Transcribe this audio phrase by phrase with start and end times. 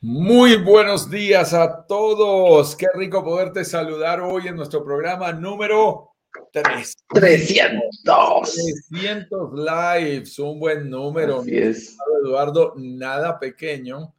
[0.00, 2.76] Muy buenos días a todos.
[2.76, 6.13] Qué rico poderte saludar hoy en nuestro programa número
[6.54, 6.94] 300.
[7.08, 8.54] 300.
[8.92, 11.40] 300 lives, un buen número.
[11.40, 11.96] Así es.
[12.22, 14.14] Eduardo, nada pequeño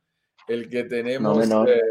[0.48, 1.82] el que tenemos No eh,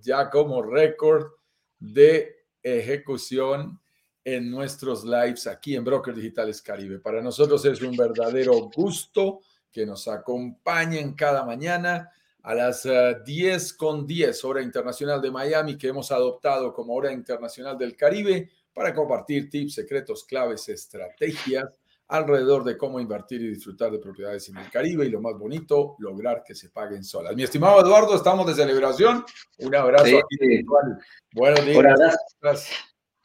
[0.00, 1.32] ya como récord
[1.78, 3.80] de ejecución
[4.22, 6.98] en nuestros lives aquí en Broker Digitales Caribe.
[6.98, 9.40] Para nosotros es un verdadero gusto
[9.72, 12.10] que nos acompañen cada mañana
[12.42, 17.10] a las eh, 10 con 10 hora internacional de Miami que hemos adoptado como hora
[17.10, 21.64] internacional del Caribe para compartir tips, secretos, claves, estrategias
[22.08, 25.96] alrededor de cómo invertir y disfrutar de propiedades en el Caribe y lo más bonito,
[26.00, 27.34] lograr que se paguen solas.
[27.34, 29.24] Mi estimado Eduardo, estamos de celebración.
[29.58, 30.16] Un abrazo Sí.
[30.16, 30.98] aquí virtual.
[31.32, 31.78] Buenos días.
[31.78, 32.74] Un abrazo.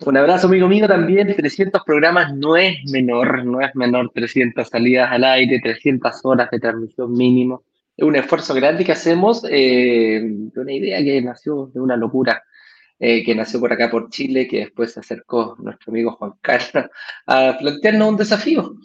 [0.05, 1.35] Un abrazo, amigo mío, también.
[1.35, 4.11] 300 programas no es menor, no es menor.
[4.13, 7.63] 300 salidas al aire, 300 horas de transmisión mínimo.
[7.97, 10.21] Es un esfuerzo grande que hacemos eh,
[10.55, 12.41] una idea que nació de una locura,
[12.99, 16.85] eh, que nació por acá, por Chile, que después se acercó nuestro amigo Juan Carlos
[17.25, 18.75] a plantearnos un desafío.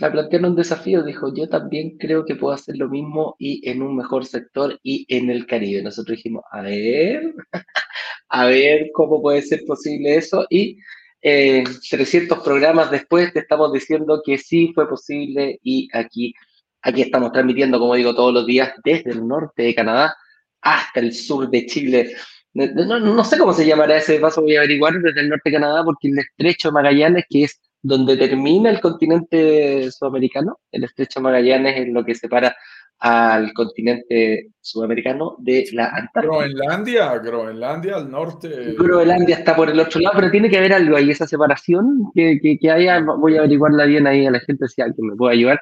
[0.00, 3.82] A plantearnos un desafío, dijo, yo también creo que puedo hacer lo mismo y en
[3.82, 5.82] un mejor sector y en el Caribe.
[5.82, 7.34] Nosotros dijimos, a ver,
[8.28, 10.46] a ver cómo puede ser posible eso.
[10.50, 10.78] Y
[11.22, 16.34] eh, 300 programas después te estamos diciendo que sí fue posible y aquí,
[16.82, 20.14] aquí estamos transmitiendo, como digo, todos los días desde el norte de Canadá
[20.60, 22.14] hasta el sur de Chile.
[22.56, 25.56] No, no- sé cómo se llamará ese paso, voy a averiguar desde el norte de
[25.56, 31.20] Canadá, porque el estrecho de Magallanes, que es donde termina el continente sudamericano, el estrecho
[31.20, 32.56] de Magallanes es lo que separa
[32.98, 36.32] al continente sudamericano de la Antártida.
[36.32, 38.74] Groenlandia, Groenlandia al norte.
[38.78, 42.38] Groenlandia está por el otro lado, pero tiene que haber algo ahí, esa separación que,
[42.40, 45.34] que, que haya, voy a averiguarla bien ahí a la gente si alguien me puede
[45.34, 45.60] ayudar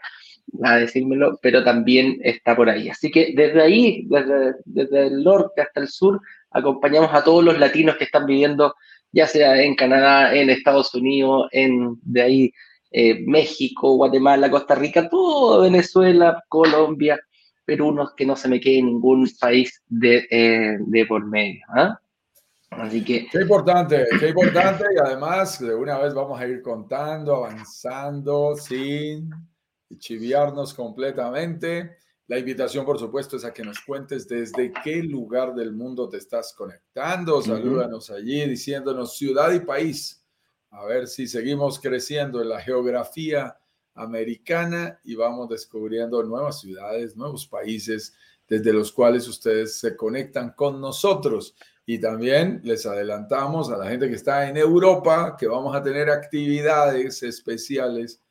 [0.62, 2.88] a decírmelo, pero también está por ahí.
[2.88, 6.20] Así que desde ahí, desde, desde el norte hasta el sur,
[6.54, 8.74] acompañamos a todos los latinos que están viviendo,
[9.12, 12.52] ya sea en Canadá, en Estados Unidos, en de ahí
[12.90, 17.20] eh, México, Guatemala, Costa Rica, todo Venezuela, Colombia,
[17.64, 21.60] Perú, no, que no se me quede ningún país de, eh, de por medio.
[21.76, 21.98] ¿ah?
[22.70, 24.84] Así que Qué importante, qué importante.
[24.94, 29.30] Y además, de una vez vamos a ir contando, avanzando, sin
[29.98, 31.98] chiviarnos completamente.
[32.26, 36.16] La invitación, por supuesto, es a que nos cuentes desde qué lugar del mundo te
[36.16, 37.42] estás conectando.
[37.42, 40.24] Salúdanos allí diciéndonos ciudad y país.
[40.70, 43.58] A ver si seguimos creciendo en la geografía
[43.94, 48.14] americana y vamos descubriendo nuevas ciudades, nuevos países
[48.48, 51.54] desde los cuales ustedes se conectan con nosotros.
[51.84, 56.08] Y también les adelantamos a la gente que está en Europa que vamos a tener
[56.08, 58.23] actividades especiales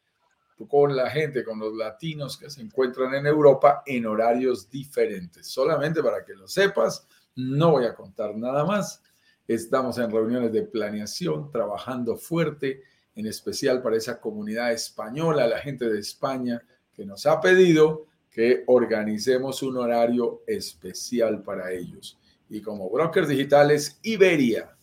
[0.68, 5.47] con la gente, con los latinos que se encuentran en Europa en horarios diferentes.
[5.47, 9.01] Solamente para que lo sepas, no voy a contar nada más.
[9.47, 12.81] Estamos en reuniones de planeación, trabajando fuerte,
[13.16, 16.62] en especial para esa comunidad española, la gente de España
[16.94, 22.18] que nos ha pedido que organicemos un horario especial para ellos.
[22.50, 24.75] Y como brokers digitales, Iberia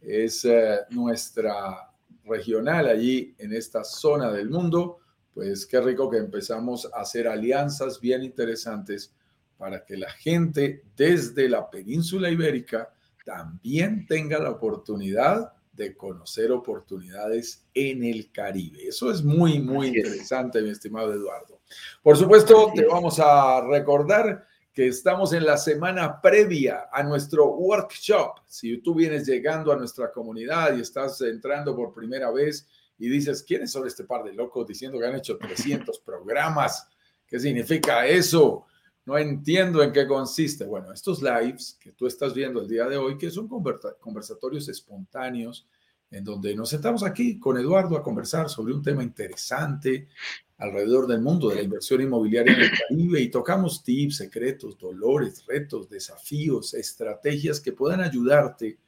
[0.00, 1.90] es eh, nuestra
[2.24, 4.98] regional allí en esta zona del mundo.
[5.38, 9.14] Pues qué rico que empezamos a hacer alianzas bien interesantes
[9.56, 12.92] para que la gente desde la península ibérica
[13.24, 18.88] también tenga la oportunidad de conocer oportunidades en el Caribe.
[18.88, 20.06] Eso es muy, muy Así es.
[20.06, 21.60] interesante, mi estimado Eduardo.
[22.02, 22.88] Por supuesto, Así te es.
[22.88, 28.40] vamos a recordar que estamos en la semana previa a nuestro workshop.
[28.44, 32.66] Si tú vienes llegando a nuestra comunidad y estás entrando por primera vez
[32.98, 36.88] y dices, ¿quiénes son este par de locos diciendo que han hecho 300 programas?
[37.26, 38.64] ¿Qué significa eso?
[39.06, 40.64] No entiendo en qué consiste.
[40.64, 44.68] Bueno, estos lives que tú estás viendo el día de hoy, que son conversa- conversatorios
[44.68, 45.66] espontáneos,
[46.10, 50.08] en donde nos sentamos aquí con Eduardo a conversar sobre un tema interesante
[50.56, 55.44] alrededor del mundo de la inversión inmobiliaria en el Caribe y tocamos tips, secretos, dolores,
[55.46, 58.78] retos, desafíos, estrategias que puedan ayudarte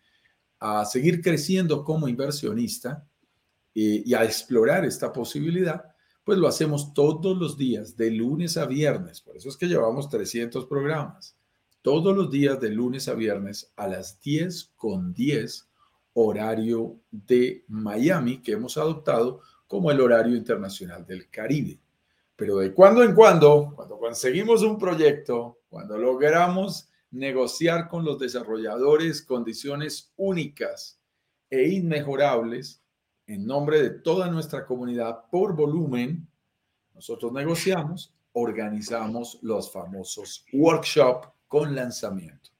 [0.58, 3.06] a seguir creciendo como inversionista
[3.74, 5.84] eh, y a explorar esta posibilidad,
[6.24, 9.20] pues lo hacemos todos los días, de lunes a viernes.
[9.20, 11.36] Por eso es que llevamos 300 programas.
[11.82, 15.68] Todos los días, de lunes a viernes, a las 10 con 10,
[16.14, 21.80] horario de Miami, que hemos adoptado como el horario internacional del Caribe.
[22.36, 29.22] Pero de cuando en cuando, cuando conseguimos un proyecto, cuando logramos negociar con los desarrolladores
[29.22, 31.00] condiciones únicas
[31.48, 32.82] e inmejorables
[33.30, 36.26] en nombre de toda nuestra comunidad por volumen,
[36.92, 42.50] nosotros negociamos, organizamos los famosos workshop con lanzamiento.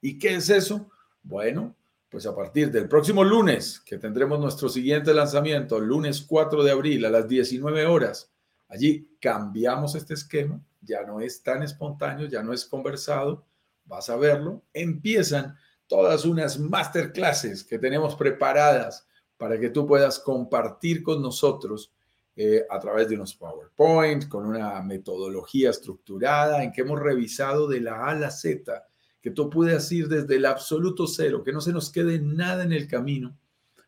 [0.00, 0.88] ¿Y qué es eso?
[1.24, 1.74] Bueno,
[2.08, 7.04] pues a partir del próximo lunes, que tendremos nuestro siguiente lanzamiento, lunes 4 de abril
[7.06, 8.30] a las 19 horas,
[8.68, 13.44] allí cambiamos este esquema, ya no es tan espontáneo, ya no es conversado,
[13.84, 15.56] vas a verlo, empiezan
[15.88, 19.08] todas unas masterclasses que tenemos preparadas
[19.40, 21.90] para que tú puedas compartir con nosotros
[22.36, 27.80] eh, a través de unos PowerPoint, con una metodología estructurada en que hemos revisado de
[27.80, 28.86] la A a la Z
[29.22, 32.72] que tú puedas ir desde el absoluto cero, que no se nos quede nada en
[32.72, 33.34] el camino,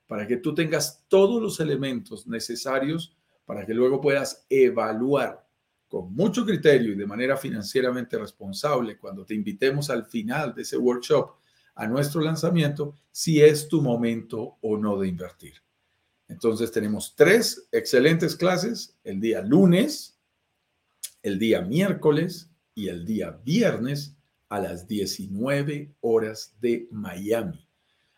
[0.06, 3.14] para que tú tengas todos los elementos necesarios
[3.44, 5.46] para que luego puedas evaluar
[5.87, 10.78] con mucho criterio y de manera financieramente responsable cuando te invitemos al final de ese
[10.78, 11.42] workshop
[11.74, 15.54] a nuestro lanzamiento si es tu momento o no de invertir.
[16.28, 20.19] Entonces tenemos tres excelentes clases el día lunes,
[21.22, 24.16] el día miércoles y el día viernes
[24.48, 27.66] a las 19 horas de Miami.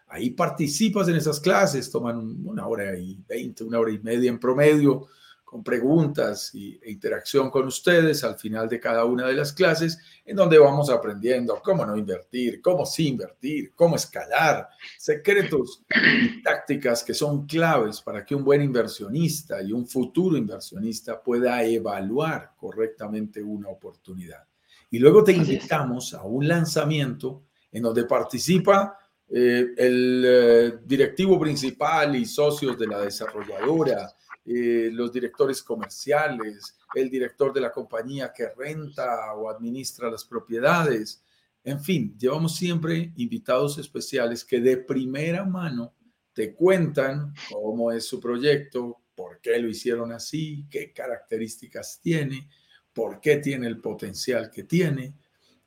[0.06, 4.38] Ahí participas en esas clases, toman una hora y 20, una hora y media en
[4.38, 5.08] promedio,
[5.54, 10.34] con preguntas e interacción con ustedes al final de cada una de las clases, en
[10.34, 14.68] donde vamos aprendiendo cómo no invertir, cómo sí invertir, cómo escalar,
[14.98, 21.22] secretos y tácticas que son claves para que un buen inversionista y un futuro inversionista
[21.22, 24.42] pueda evaluar correctamente una oportunidad.
[24.90, 28.98] Y luego te invitamos a un lanzamiento en donde participa
[29.28, 34.12] eh, el eh, directivo principal y socios de la desarrolladora,
[34.46, 41.22] eh, los directores comerciales, el director de la compañía que renta o administra las propiedades.
[41.62, 45.94] En fin, llevamos siempre invitados especiales que de primera mano
[46.34, 52.48] te cuentan cómo es su proyecto, por qué lo hicieron así, qué características tiene,
[52.92, 55.14] por qué tiene el potencial que tiene.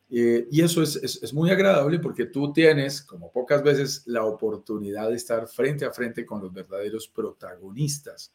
[0.09, 5.09] Eh, y eso es, es, muy agradable porque tú tienes, como pocas veces, la oportunidad
[5.09, 8.33] de estar frente a frente con los verdaderos protagonistas,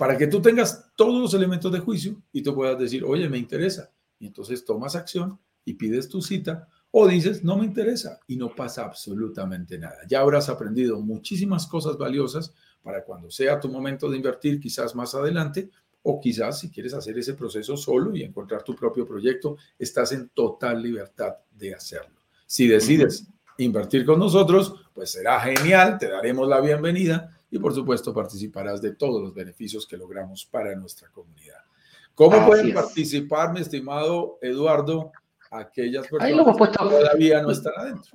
[0.00, 3.36] para que tú tengas todos los elementos de juicio y tú puedas decir, oye, me
[3.36, 3.92] interesa.
[4.18, 8.54] Y entonces tomas acción y pides tu cita o dices, no me interesa y no
[8.54, 9.98] pasa absolutamente nada.
[10.08, 15.14] Ya habrás aprendido muchísimas cosas valiosas para cuando sea tu momento de invertir, quizás más
[15.14, 15.68] adelante,
[16.02, 20.30] o quizás si quieres hacer ese proceso solo y encontrar tu propio proyecto, estás en
[20.30, 22.16] total libertad de hacerlo.
[22.46, 23.26] Si decides
[23.58, 28.94] invertir con nosotros, pues será genial, te daremos la bienvenida y por supuesto participarás de
[28.94, 31.58] todos los beneficios que logramos para nuestra comunidad.
[32.14, 35.12] ¿Cómo pueden participar, mi estimado Eduardo,
[35.50, 38.12] aquellas personas que todavía no están adentro?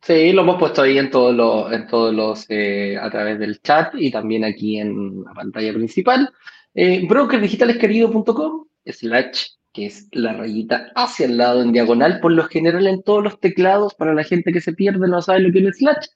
[0.00, 3.60] Sí, lo hemos puesto ahí en todos los, en todos los eh, a través del
[3.62, 6.32] chat y también aquí en la pantalla principal.
[6.74, 12.88] Eh, brokerdigitalesquerido.com slash, que es la rayita hacia el lado en diagonal, por lo general
[12.88, 15.76] en todos los teclados, para la gente que se pierde, no sabe lo que es
[15.76, 16.06] slash,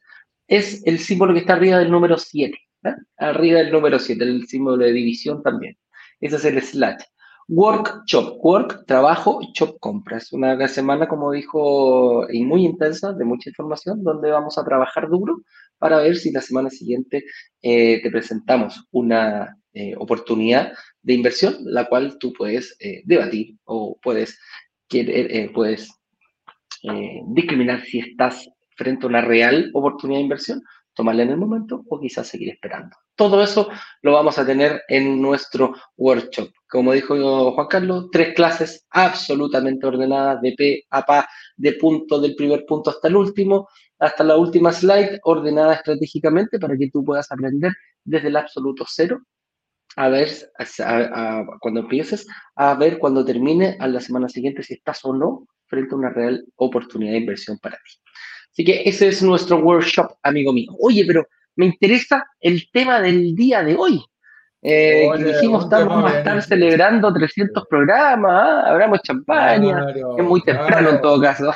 [0.46, 2.94] es el símbolo que está arriba del número 7, ¿eh?
[3.18, 5.76] arriba del número 7, el símbolo de división también.
[6.20, 7.02] Ese es el slash.
[7.48, 10.32] Workshop, work, trabajo, shop, compras.
[10.32, 15.42] Una semana, como dijo, y muy intensa, de mucha información, donde vamos a trabajar duro
[15.78, 17.24] para ver si la semana siguiente
[17.62, 23.96] eh, te presentamos una eh, oportunidad de inversión, la cual tú puedes eh, debatir o
[24.02, 24.40] puedes,
[25.54, 25.90] puedes
[27.28, 30.62] discriminar si estás frente a una real oportunidad de inversión,
[30.94, 32.96] tomarla en el momento o quizás seguir esperando.
[33.14, 33.68] Todo eso
[34.02, 36.50] lo vamos a tener en nuestro workshop.
[36.68, 41.12] Como dijo Juan Carlos, tres clases absolutamente ordenadas de P a P,
[41.56, 43.68] de punto del primer punto hasta el último,
[43.98, 47.72] hasta la última slide, ordenada estratégicamente para que tú puedas aprender
[48.04, 49.20] desde el absoluto cero
[49.96, 50.28] a ver
[51.60, 55.94] cuando empieces, a ver cuando termine a la semana siguiente si estás o no frente
[55.94, 58.05] a una real oportunidad de inversión para ti.
[58.56, 60.74] Así que ese es nuestro workshop, amigo mío.
[60.80, 64.02] Oye, pero me interesa el tema del día de hoy.
[64.62, 68.70] Eh, dijimos estamos a estar celebrando 300 programas, ¿ah?
[68.70, 69.84] abramos champaña,
[70.16, 71.52] es muy temprano en todo caso.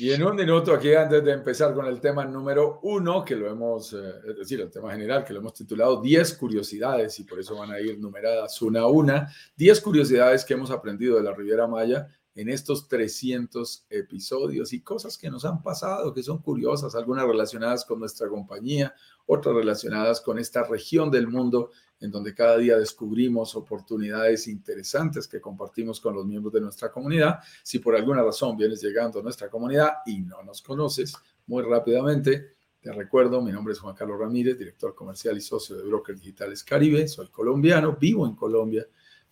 [0.00, 3.48] Y en un minuto aquí, antes de empezar con el tema número uno, que lo
[3.48, 7.38] hemos, eh, es decir, el tema general, que lo hemos titulado 10 curiosidades, y por
[7.38, 11.32] eso van a ir numeradas una a una, 10 curiosidades que hemos aprendido de la
[11.32, 16.94] Riviera Maya en estos 300 episodios y cosas que nos han pasado, que son curiosas,
[16.94, 18.94] algunas relacionadas con nuestra compañía,
[19.26, 21.70] otras relacionadas con esta región del mundo
[22.00, 27.40] en donde cada día descubrimos oportunidades interesantes que compartimos con los miembros de nuestra comunidad.
[27.62, 31.14] Si por alguna razón vienes llegando a nuestra comunidad y no nos conoces,
[31.46, 35.82] muy rápidamente, te recuerdo, mi nombre es Juan Carlos Ramírez, director comercial y socio de
[35.82, 37.08] Brokers Digitales Caribe.
[37.08, 38.86] Soy colombiano, vivo en Colombia,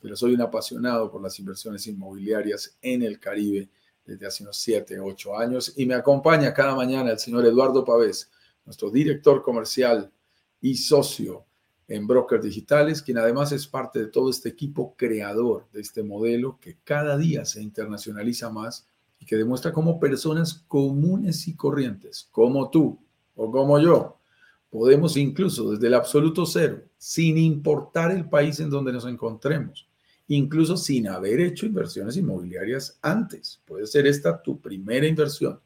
[0.07, 3.69] pero soy un apasionado por las inversiones inmobiliarias en el Caribe
[4.05, 5.73] desde hace unos 7, 8 años.
[5.75, 8.31] Y me acompaña cada mañana el señor Eduardo Pavés,
[8.65, 10.09] nuestro director comercial
[10.61, 11.45] y socio
[11.89, 16.61] en Brokers Digitales, quien además es parte de todo este equipo creador de este modelo
[16.61, 18.87] que cada día se internacionaliza más
[19.19, 22.97] y que demuestra cómo personas comunes y corrientes, como tú
[23.35, 24.21] o como yo,
[24.71, 29.86] podemos incluso desde el absoluto cero, sin importar el país en donde nos encontremos,
[30.29, 35.61] incluso sin haber hecho inversiones inmobiliarias antes, puede ser esta tu primera inversión,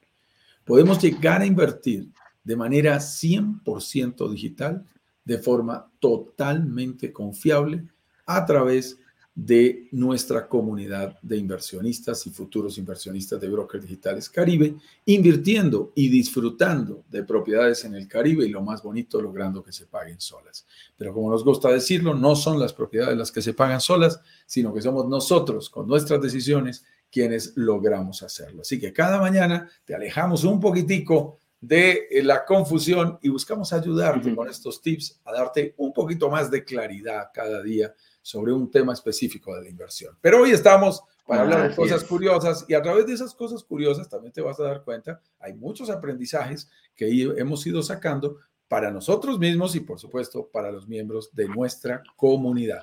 [0.65, 2.09] podemos llegar a invertir
[2.45, 4.85] de manera 100% digital
[5.25, 7.85] de forma totalmente confiable
[8.27, 8.99] a través
[9.35, 14.75] de nuestra comunidad de inversionistas y futuros inversionistas de brokers digitales Caribe,
[15.07, 19.87] invirtiendo y disfrutando de propiedades en el Caribe y lo más bonito, logrando que se
[19.87, 20.67] paguen solas.
[20.97, 24.75] Pero como nos gusta decirlo, no son las propiedades las que se pagan solas, sino
[24.75, 28.63] que somos nosotros con nuestras decisiones quienes logramos hacerlo.
[28.63, 34.35] Así que cada mañana te alejamos un poquitico de eh, la confusión y buscamos ayudarte
[34.35, 38.93] con estos tips a darte un poquito más de claridad cada día sobre un tema
[38.93, 40.17] específico de la inversión.
[40.21, 44.09] Pero hoy estamos para hablar de cosas curiosas y a través de esas cosas curiosas
[44.09, 49.39] también te vas a dar cuenta, hay muchos aprendizajes que hemos ido sacando para nosotros
[49.39, 52.83] mismos y por supuesto para los miembros de nuestra comunidad.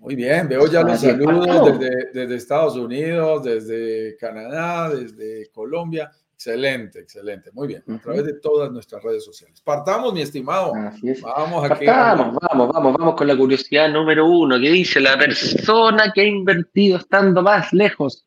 [0.00, 6.10] Muy bien, veo ya los saludos desde, desde Estados Unidos, desde Canadá, desde Colombia.
[6.38, 7.50] Excelente, excelente.
[7.50, 7.82] Muy bien.
[7.88, 9.60] A través de todas nuestras redes sociales.
[9.60, 10.72] Partamos, mi estimado.
[10.72, 16.12] Vamos a Partamos, vamos, vamos, vamos con la curiosidad número uno que dice la persona
[16.14, 18.24] que ha invertido estando más lejos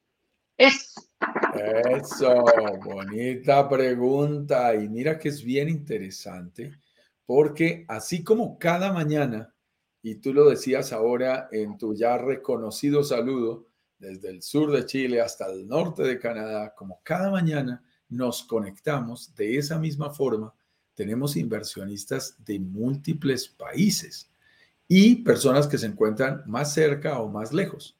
[0.58, 0.94] es.
[1.54, 2.44] Eso,
[2.84, 4.76] bonita pregunta.
[4.76, 6.74] Y mira que es bien interesante
[7.26, 9.56] porque así como cada mañana,
[10.04, 15.22] y tú lo decías ahora en tu ya reconocido saludo, desde el sur de Chile
[15.22, 20.54] hasta el norte de Canadá, como cada mañana, nos conectamos de esa misma forma,
[20.94, 24.30] tenemos inversionistas de múltiples países
[24.88, 27.98] y personas que se encuentran más cerca o más lejos.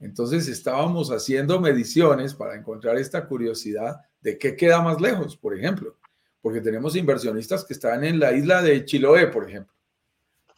[0.00, 5.98] Entonces estábamos haciendo mediciones para encontrar esta curiosidad de qué queda más lejos, por ejemplo,
[6.40, 9.74] porque tenemos inversionistas que están en la isla de Chiloé, por ejemplo,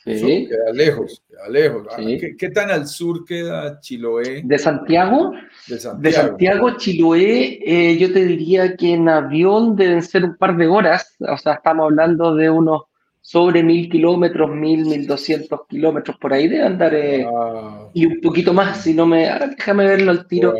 [0.05, 0.49] Sí.
[0.49, 1.87] queda lejos, queda lejos.
[1.91, 1.97] Ah,
[2.39, 4.43] ¿Qué, tan al sur queda Chiloé?
[4.45, 5.33] ¿De Santiago?
[5.69, 10.67] De Santiago, Chiloé, eh, yo te diría que en avión deben ser un par de
[10.67, 12.83] horas, o sea, estamos hablando de unos
[13.21, 17.89] sobre mil kilómetros, mil, mil doscientos kilómetros por ahí de andar eh, ah.
[17.95, 19.31] y un poquito más, si no me...
[19.57, 20.53] déjame verlo al tiro.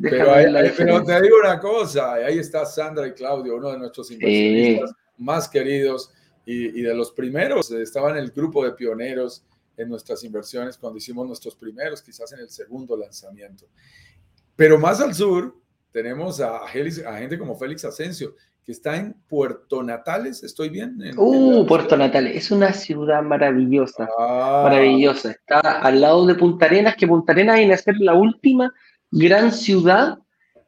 [0.00, 5.48] pero, te digo una cosa, ahí está Sandra y Claudio, uno de nuestros inversionistas más
[5.48, 6.12] queridos
[6.50, 9.44] y, de los primeros, estaba en el grupo de pioneros
[9.76, 13.66] en nuestras inversiones cuando hicimos nuestros primeros, quizás en el segundo lanzamiento.
[14.56, 15.54] Pero más al sur
[15.92, 20.98] tenemos a, a gente como Félix Asensio, que está en Puerto Natales, ¿estoy bien?
[21.16, 24.62] uh, Puerto Natales, es una ciudad maravillosa, ah.
[24.64, 25.32] maravillosa.
[25.32, 28.72] Está al lado de Punta Arenas, que Punta Arenas viene a ser la última
[29.10, 30.18] gran ciudad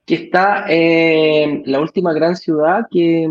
[0.04, 3.28] que está, en la última gran ciudad que,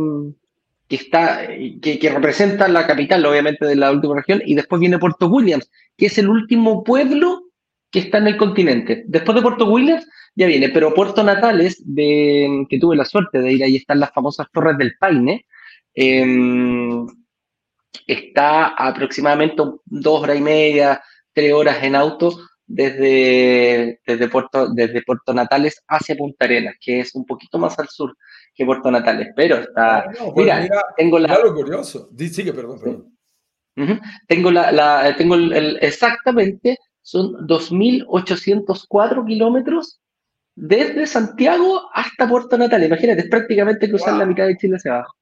[0.90, 1.48] que, está,
[1.82, 6.08] que, representa la capital, obviamente, de la última región, y después viene Puerto Williams, que
[6.08, 7.44] es el último pueblo
[7.92, 9.04] que está en el continente.
[9.08, 13.54] Después de Puerto Williams ya viene, pero Puerto Natales, de, que tuve la suerte de
[13.54, 15.46] ir, ahí están las famosas Torres del Paine,
[15.94, 17.06] em,
[18.08, 21.04] está aproximadamente dos horas y media,
[21.34, 27.14] tres horas en auto desde, desde, Puerto, desde Puerto Natales hacia Punta Arenas, que es
[27.14, 28.16] un poquito más al sur
[28.60, 30.00] que Puerto Natales, pero está...
[30.00, 31.40] Ah, pues mira, tengo la...
[31.40, 32.10] lo curioso.
[32.18, 33.18] Sigue, perdón, perdón.
[34.28, 40.02] Tengo, la, tengo el, exactamente, son 2.804 kilómetros
[40.56, 42.90] desde Santiago hasta Puerto Natales.
[42.90, 45.16] Imagínate, es prácticamente cruzar la mitad de Chile hacia abajo.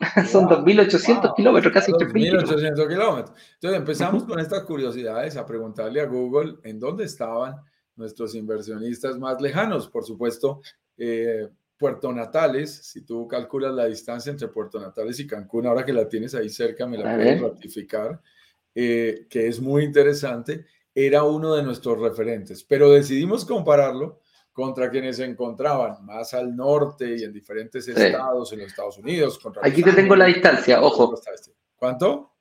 [0.28, 3.36] Son 2.800 kilómetros, casi 2.800 kilómetros.
[3.54, 7.54] Entonces empezamos con estas curiosidades a preguntarle a Google en dónde estaban
[7.94, 9.88] nuestros inversionistas más lejanos.
[9.88, 10.62] Por supuesto,
[10.96, 11.50] eh,
[11.80, 16.06] Puerto Natales, si tú calculas la distancia entre Puerto Natales y Cancún, ahora que la
[16.06, 18.20] tienes ahí cerca, me la puedes ratificar,
[18.74, 24.20] eh, que es muy interesante, era uno de nuestros referentes, pero decidimos compararlo
[24.52, 29.40] contra quienes se encontraban más al norte y en diferentes estados en los Estados Unidos.
[29.62, 31.14] Aquí te tengo la distancia, ojo.
[31.76, 32.34] ¿Cuánto?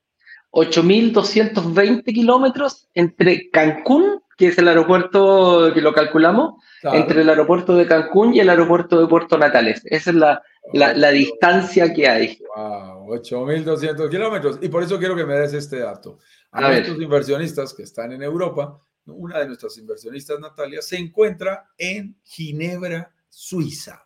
[0.51, 7.85] 8.220 kilómetros entre Cancún, que es el aeropuerto que lo calculamos, entre el aeropuerto de
[7.85, 9.81] Cancún y el aeropuerto de Puerto Natales.
[9.83, 10.41] Esa es la,
[10.71, 12.39] la, distancia que hay.
[12.55, 14.57] Wow, 8.200 kilómetros.
[14.61, 16.19] Y por eso quiero que me des este dato.
[16.51, 21.65] A, a nuestros inversionistas que están en Europa, una de nuestras inversionistas, Natalia, se encuentra
[21.77, 24.05] en Ginebra, Suiza.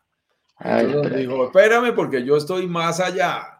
[0.59, 3.52] Entonces dijo, espérame porque yo estoy más allá.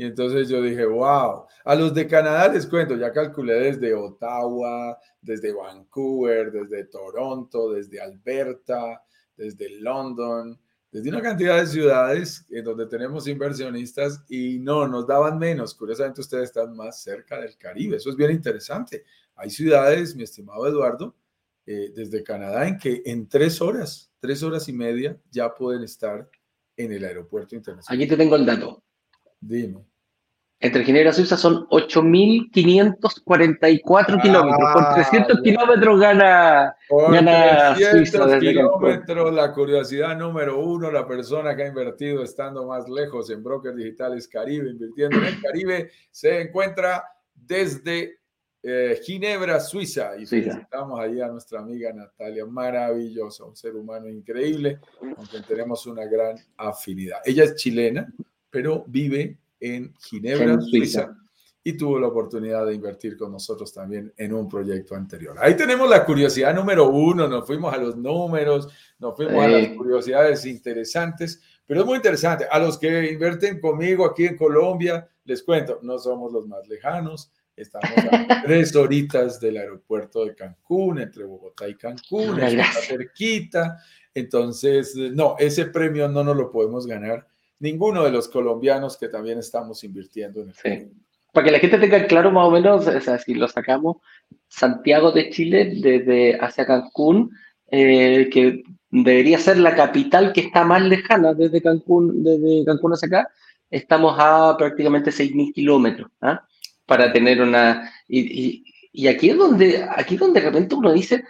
[0.00, 4.98] Y entonces yo dije, wow, a los de Canadá les cuento, ya calculé desde Ottawa,
[5.20, 9.04] desde Vancouver, desde Toronto, desde Alberta,
[9.36, 10.58] desde London,
[10.90, 15.74] desde una cantidad de ciudades en donde tenemos inversionistas y no, nos daban menos.
[15.74, 19.04] Curiosamente ustedes están más cerca del Caribe, eso es bien interesante.
[19.34, 21.14] Hay ciudades, mi estimado Eduardo,
[21.66, 26.26] eh, desde Canadá en que en tres horas, tres horas y media ya pueden estar
[26.74, 28.02] en el aeropuerto internacional.
[28.02, 28.82] Aquí te tengo el dato.
[29.38, 29.89] Dime.
[30.62, 34.72] Entre Ginebra y Suiza son 8.544 ah, kilómetros.
[34.74, 41.62] Por 300 kilómetros gana, por gana 300 kilómetros, la curiosidad número uno, la persona que
[41.62, 47.04] ha invertido estando más lejos en Brokers Digitales Caribe, invirtiendo en el Caribe, se encuentra
[47.34, 48.18] desde
[48.62, 50.18] eh, Ginebra, Suiza.
[50.18, 56.04] Y felicitamos ahí a nuestra amiga Natalia, maravillosa, un ser humano increíble, aunque tenemos una
[56.04, 57.20] gran afinidad.
[57.24, 58.12] Ella es chilena,
[58.50, 61.16] pero vive en Ginebra, Suiza.
[61.62, 65.36] Y tuvo la oportunidad de invertir con nosotros también en un proyecto anterior.
[65.38, 69.68] Ahí tenemos la curiosidad número uno, nos fuimos a los números, nos fuimos a las
[69.76, 72.46] curiosidades interesantes, pero es muy interesante.
[72.50, 77.30] A los que invierten conmigo aquí en Colombia, les cuento, no somos los más lejanos,
[77.60, 83.78] Estamos a tres horitas del aeropuerto de Cancún, entre Bogotá y Cancún, está cerquita.
[84.14, 87.26] Entonces, no, ese premio no nos lo podemos ganar
[87.60, 90.92] ninguno de los colombianos que también estamos invirtiendo en el sí.
[91.32, 93.98] Para que la gente tenga claro más o menos, o sea, si lo sacamos,
[94.48, 97.30] Santiago de Chile desde hacia Cancún,
[97.70, 103.06] eh, que debería ser la capital que está más lejana desde Cancún, desde Cancún hacia
[103.06, 103.30] acá,
[103.70, 106.10] estamos a prácticamente 6.000 kilómetros.
[106.20, 106.44] ¿ah?
[106.90, 107.88] para tener una...
[108.08, 111.22] Y, y, aquí, es donde, aquí es donde de repente uno dice,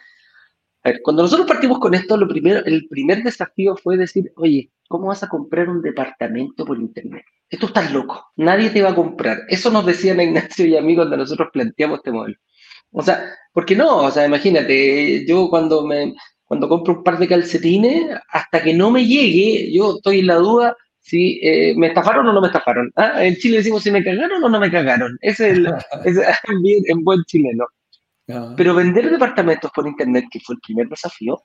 [0.83, 4.71] a ver, cuando nosotros partimos con esto, lo primero, el primer desafío fue decir, oye,
[4.88, 7.25] ¿cómo vas a comprar un departamento por internet?
[7.51, 9.40] Esto está loco, nadie te va a comprar.
[9.49, 12.37] Eso nos decían Ignacio y a mí cuando nosotros planteamos este modelo.
[12.93, 13.99] O sea, ¿por qué no?
[13.99, 16.14] O sea, imagínate, yo cuando me
[16.45, 20.35] cuando compro un par de calcetines, hasta que no me llegue, yo estoy en la
[20.35, 22.90] duda si eh, me estafaron o no me estafaron.
[22.97, 23.25] ¿Ah?
[23.25, 25.16] En Chile decimos si me cagaron o no me cagaron.
[25.21, 25.66] Ese es, el,
[26.05, 26.19] es
[26.87, 27.66] en buen chileno.
[28.57, 31.43] Pero vender departamentos por internet, que fue el primer desafío,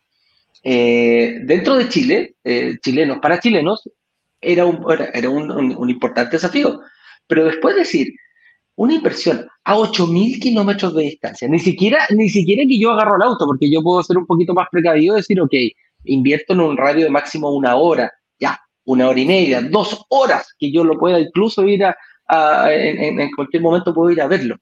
[0.64, 3.90] eh, dentro de Chile, eh, chilenos para chilenos,
[4.42, 6.82] era, un, era un, un, importante desafío.
[7.28, 8.14] Pero después decir,
[8.76, 13.22] una inversión a 8.000 kilómetros de distancia, ni siquiera, ni siquiera que yo agarro el
[13.22, 15.54] auto, porque yo puedo ser un poquito más precavido y decir, ok,
[16.06, 20.54] invierto en un radio de máximo una hora, ya, una hora y media, dos horas,
[20.60, 21.96] que yo lo pueda incluso ir a,
[22.72, 24.58] en, cualquier momento puedo ir a verlo.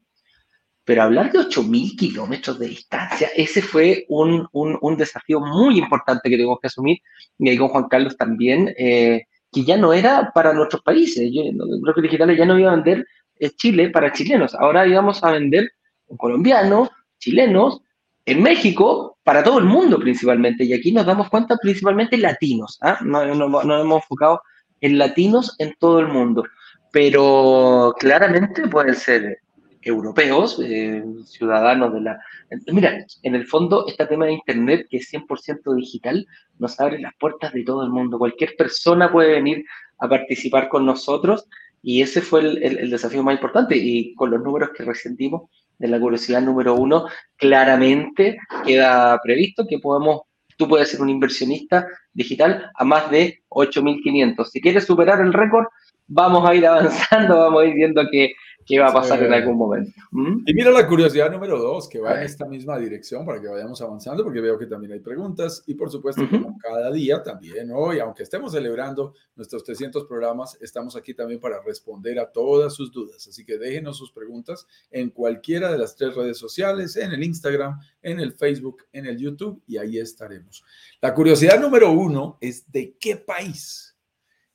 [0.85, 6.35] Pero hablar de 8.000 kilómetros de distancia, ese fue un, un, desafío muy importante que
[6.35, 6.97] tenemos que asumir,
[7.39, 11.29] y ahí con Juan Carlos también, eh, que ya no era para nuestros países.
[11.31, 11.43] Yo,
[11.81, 13.05] creo que digitales ya no iba a vender
[13.39, 15.71] eh, Chile para chilenos, ahora íbamos a vender
[16.17, 17.81] colombianos, chilenos,
[18.25, 22.99] en México, para todo el mundo principalmente, y aquí nos damos cuenta principalmente latinos, ¿ah?
[23.03, 24.41] no, nos hemos enfocado
[24.81, 26.43] en latinos en todo el mundo,
[26.91, 29.39] pero claramente pueden ser
[29.85, 32.19] europeos, eh, ciudadanos de la...
[32.67, 36.25] Mira, en el fondo, este tema de Internet, que es 100% digital,
[36.59, 38.17] nos abre las puertas de todo el mundo.
[38.17, 39.65] Cualquier persona puede venir
[39.99, 41.47] a participar con nosotros
[41.81, 43.75] y ese fue el, el desafío más importante.
[43.77, 45.49] Y con los números que recién dimos,
[45.83, 50.21] de la curiosidad número uno, claramente queda previsto que podemos,
[50.57, 54.45] tú puedes ser un inversionista digital a más de 8.500.
[54.45, 55.65] Si quieres superar el récord,
[56.07, 58.33] vamos a ir avanzando, vamos a ir viendo que
[58.65, 59.91] qué va a pasar en algún momento.
[60.11, 60.43] ¿Mm?
[60.45, 63.81] Y mira la curiosidad número dos, que va en esta misma dirección para que vayamos
[63.81, 67.99] avanzando, porque veo que también hay preguntas y por supuesto, como cada día también hoy,
[67.99, 73.27] aunque estemos celebrando nuestros 300 programas, estamos aquí también para responder a todas sus dudas.
[73.27, 77.79] Así que déjenos sus preguntas en cualquiera de las tres redes sociales, en el Instagram,
[78.01, 80.63] en el Facebook, en el YouTube y ahí estaremos.
[81.01, 83.95] La curiosidad número uno es de qué país,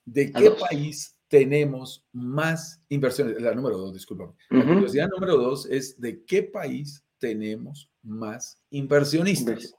[0.04, 3.40] de qué país tenemos más inversiones.
[3.40, 4.32] La número dos, disculpa.
[4.50, 9.74] La curiosidad número dos es de qué país tenemos más inversionistas.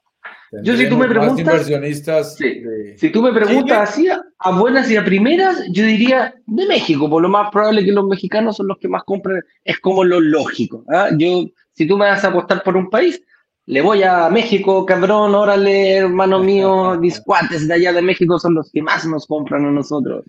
[0.63, 2.37] Yo si tú me preguntas, inversionistas
[2.97, 7.21] si tú me preguntas así, a buenas y a primeras, yo diría de México, por
[7.21, 10.83] lo más probable que los mexicanos son los que más compran, es como lo lógico.
[10.91, 11.09] ¿ah?
[11.17, 13.21] Yo, si tú me vas a apostar por un país,
[13.65, 18.55] le voy a México, cabrón, órale, hermano mío, mis cuates de allá de México son
[18.55, 20.25] los que más nos compran a nosotros.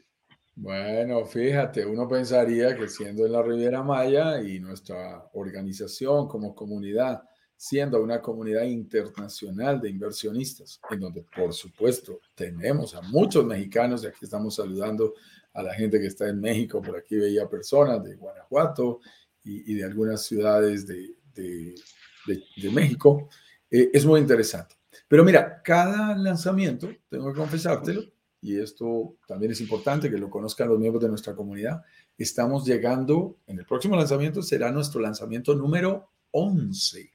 [0.63, 7.23] Bueno, fíjate, uno pensaría que siendo en la Riviera Maya y nuestra organización como comunidad,
[7.57, 14.09] siendo una comunidad internacional de inversionistas, en donde por supuesto tenemos a muchos mexicanos, y
[14.09, 15.15] aquí estamos saludando
[15.55, 19.01] a la gente que está en México, por aquí veía personas de Guanajuato
[19.43, 23.31] y, de algunas ciudades de, de, México,
[23.71, 24.75] eh, es muy interesante.
[25.09, 28.03] Pero mira, cada lanzamiento, tengo que confesártelo,
[28.43, 31.83] y esto también es importante que lo conozcan los miembros de nuestra comunidad,
[32.17, 37.11] estamos llegando, en el próximo lanzamiento será nuestro lanzamiento número 11.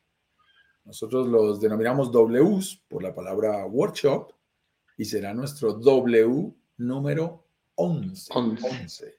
[0.86, 4.32] Nosotros los denominamos Ws por la palabra workshop
[4.98, 7.44] y será nuestro W número
[7.76, 8.34] 11.
[8.34, 9.16] 11.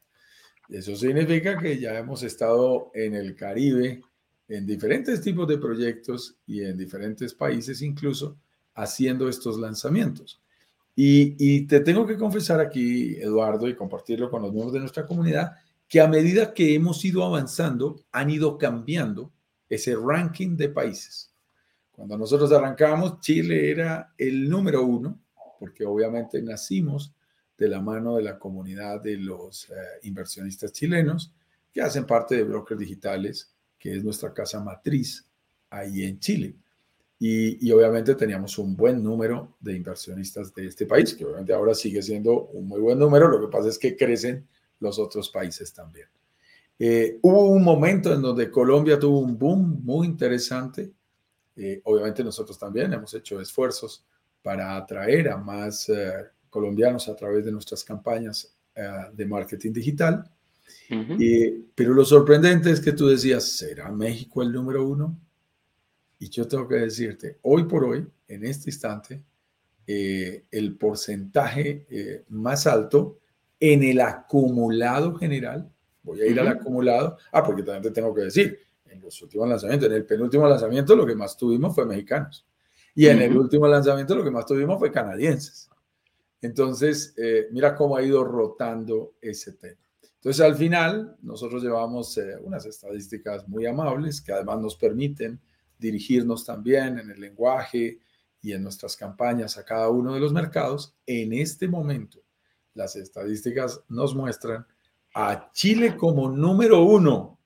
[0.69, 4.03] Eso significa que ya hemos estado en el Caribe
[4.49, 8.37] en diferentes tipos de proyectos y en diferentes países incluso
[8.75, 10.40] haciendo estos lanzamientos.
[10.99, 15.53] Y, te tengo que confesar aquí, Eduardo, y compartirlo con los miembros de nuestra comunidad,
[15.87, 19.31] que a medida que hemos ido avanzando, han ido cambiando
[19.69, 21.31] ese ranking de países.
[21.93, 25.21] Cuando nosotros arrancamos, Chile era el número uno,
[25.61, 27.13] porque obviamente nacimos
[27.59, 31.33] de la mano de la comunidad de los eh, inversionistas chilenos
[31.73, 35.27] que hacen parte de Brokers Digitales, que es nuestra casa matriz
[35.69, 36.57] ahí en Chile.
[37.18, 42.02] Y, obviamente teníamos un buen número de inversionistas de este país, que obviamente ahora sigue
[42.02, 44.46] siendo un muy buen número, lo que pasa es que crecen
[44.81, 46.09] los otros países también.
[46.79, 50.92] Eh, hubo un momento en donde Colombia tuvo un boom muy interesante.
[51.57, 54.05] Eh, obviamente nosotros también hemos hecho esfuerzos
[54.42, 56.12] para atraer a más eh,
[56.50, 58.52] colombianos a través de nuestras campañas
[59.14, 60.31] de marketing digital.
[61.74, 65.18] pero lo sorprendente es que tú decías, ¿será México el número uno?
[66.18, 69.22] Y yo tengo que decirte, hoy por hoy, en este instante,
[69.87, 73.18] eh, el porcentaje eh, más alto
[73.61, 75.70] en el acumulado general,
[76.02, 79.48] voy a ir al acumulado, ah, porque también te tengo que decir, en los últimos
[79.48, 82.46] lanzamientos, en el penúltimo lanzamiento lo que más tuvimos fue mexicanos.
[82.94, 85.68] Y en el último lanzamiento lo que más tuvimos fue canadienses.
[86.40, 89.81] Entonces, eh, mira cómo ha ido rotando ese tema.
[90.14, 95.40] Entonces, al final, nosotros llevamos unas estadísticas muy amables que además nos permiten
[95.79, 98.01] dirigirnos también en el lenguaje
[98.43, 102.23] y en nuestras campañas a cada uno de los mercados, en este momento
[102.75, 104.67] las estadísticas nos muestran
[105.15, 107.39] a Chile como número uno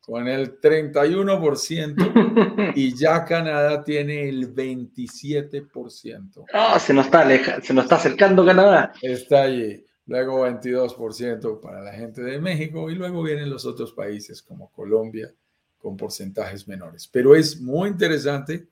[0.00, 6.44] con el 31% y ya Canadá tiene el 27%.
[6.52, 7.28] Ah, se nos está
[7.60, 8.92] se nos está acercando Canadá.
[9.02, 9.84] Está allí.
[10.06, 15.30] Luego 22% para la gente de México y luego vienen los otros países como Colombia
[15.80, 17.08] con porcentajes menores.
[17.08, 18.68] Pero es muy interesante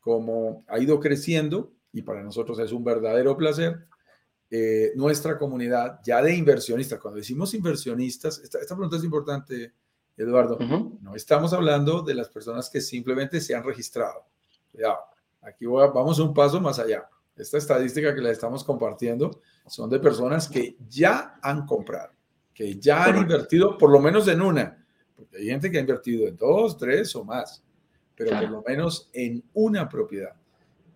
[0.00, 3.86] cómo ha ido creciendo y para nosotros es un verdadero placer.
[4.50, 9.72] Eh, nuestra comunidad ya de inversionistas, cuando decimos inversionistas, esta, pregunta es importante,
[10.14, 10.58] Eduardo,
[11.00, 14.26] no estamos hablando de las personas que simplemente se han registrado.
[14.74, 14.94] Ya,
[15.40, 17.08] aquí vamos un paso más allá.
[17.34, 22.12] Esta estadística que la estamos compartiendo son de personas que ya han comprado,
[22.52, 24.81] que ya han invertido por lo menos en una
[25.32, 27.62] hay gente que ha invertido en dos, tres o más,
[28.14, 30.34] pero por lo menos en una propiedad.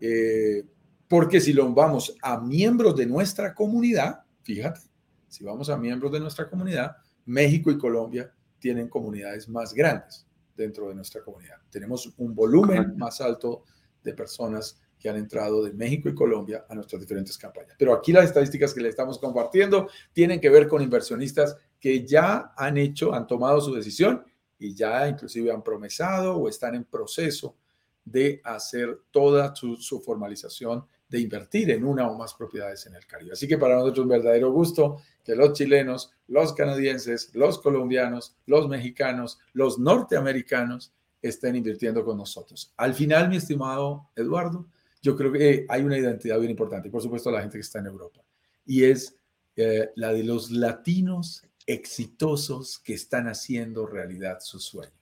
[0.00, 0.64] Eh,
[1.08, 4.80] porque si lo vamos a miembros de nuestra comunidad, fíjate,
[5.28, 10.88] si vamos a miembros de nuestra comunidad, México y Colombia tienen comunidades más grandes dentro
[10.88, 11.56] de nuestra comunidad.
[11.70, 13.64] Tenemos un volumen más alto
[14.02, 17.74] de personas que han entrado de México y Colombia a nuestras diferentes campañas.
[17.78, 22.52] Pero aquí las estadísticas que le estamos compartiendo tienen que ver con inversionistas que ya
[22.56, 24.24] han hecho, han tomado su decisión
[24.58, 27.56] y ya inclusive han promesado o están en proceso
[28.04, 33.32] de hacer toda su, formalización de invertir en una o más propiedades en el Caribe.
[33.32, 38.36] Así que para nosotros es un verdadero gusto que los chilenos, los canadienses, los colombianos,
[38.46, 42.72] los mexicanos, los norteamericanos estén invirtiendo con nosotros.
[42.76, 44.66] Al final, mi estimado Eduardo,
[45.02, 47.86] yo creo que hay una identidad bien importante, por supuesto la gente que está en
[47.86, 48.22] Europa,
[48.64, 49.16] y es
[49.56, 54.92] eh, la de los latinos exitosos que están haciendo realidad su sueño.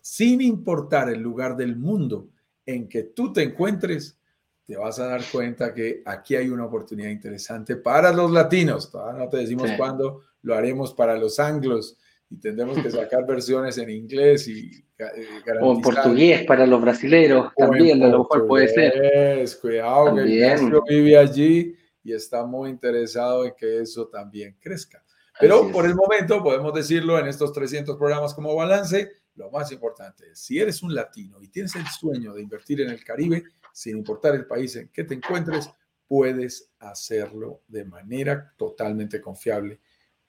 [0.00, 2.28] Sin importar el lugar del mundo
[2.66, 4.18] en que tú te encuentres,
[4.64, 8.90] te vas a dar cuenta que aquí hay una oportunidad interesante para los latinos.
[8.90, 13.78] Todavía no te decimos cuándo lo haremos para los anglos y tendremos que sacar versiones
[13.78, 15.26] en inglés y eh,
[15.60, 19.48] o en portugués para los brasileños también, a lo mejor puede ser.
[19.60, 25.02] Cuidado, que vive allí y está muy interesado en que eso también crezca.
[25.40, 30.30] Pero por el momento podemos decirlo en estos 300 programas como balance, lo más importante
[30.32, 33.98] es, si eres un latino y tienes el sueño de invertir en el Caribe, sin
[33.98, 35.70] importar el país en que te encuentres,
[36.06, 39.80] puedes hacerlo de manera totalmente confiable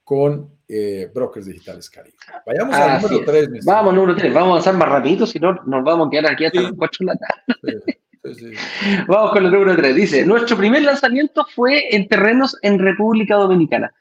[0.03, 2.17] con eh, Brokers Digitales Caribe.
[2.45, 3.65] Vayamos al número 3.
[3.65, 4.33] Vamos, número 3.
[4.33, 6.97] Vamos a avanzar más rapidito, si no nos vamos a quedar aquí hasta las 4
[6.99, 7.99] de la tarde.
[9.07, 9.95] Vamos con el número 3.
[9.95, 13.91] Dice, nuestro primer lanzamiento fue en terrenos en República Dominicana.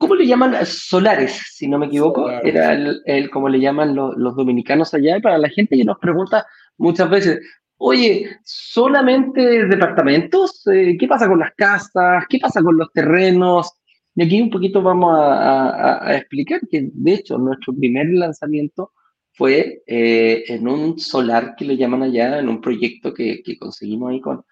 [0.00, 0.56] ¿Cómo le llaman?
[0.64, 2.28] Solares, si no me equivoco.
[2.30, 5.18] Era el, como le llaman los, los dominicanos allá.
[5.18, 6.46] Y para la gente que nos pregunta
[6.78, 7.40] muchas veces,
[7.82, 10.66] Oye, ¿solamente departamentos?
[10.66, 12.26] Eh, ¿Qué pasa con las casas?
[12.28, 13.72] ¿Qué pasa con los terrenos?
[14.14, 18.92] Y aquí un poquito vamos a, explicar que, de hecho, nuestro primer lanzamiento
[19.32, 24.20] fue eh, en un solar que le llaman allá, en un proyecto que, conseguimos ahí
[24.20, 24.44] con,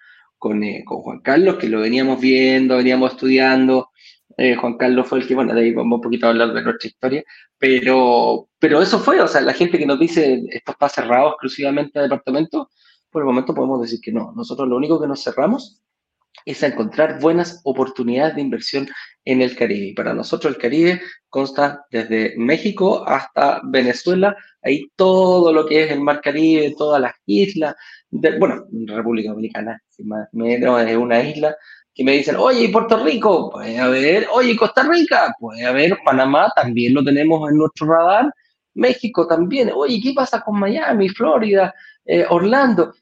[0.62, 3.90] eh, con, Juan Carlos, que lo veníamos viendo, veníamos estudiando.
[4.60, 6.88] Juan Carlos fue el que, bueno, de ahí vamos un poquito a hablar de nuestra
[6.88, 7.24] historia,
[7.58, 11.98] pero, pero eso fue, o sea, la gente que nos dice esto está cerrado exclusivamente
[11.98, 12.68] a departamentos,
[13.10, 14.32] por el momento podemos decir que no.
[14.36, 15.82] Nosotros lo único que nos cerramos
[16.44, 18.88] es a encontrar buenas oportunidades de inversión
[19.24, 19.86] en el Caribe.
[19.88, 25.90] Y para nosotros el Caribe consta desde México hasta Venezuela, ahí todo lo que es
[25.90, 27.74] el Mar Caribe, todas las islas,
[28.10, 31.56] bueno, República Dominicana, si más menos es una isla,
[31.98, 36.94] que me dicen, oye, Puerto Rico, puede haber, oye, Costa Rica, puede haber, Panamá, también
[36.94, 38.32] lo tenemos en nuestro radar,
[38.74, 42.94] México también, oye, ¿qué pasa con Miami, Florida, eh, Orlando?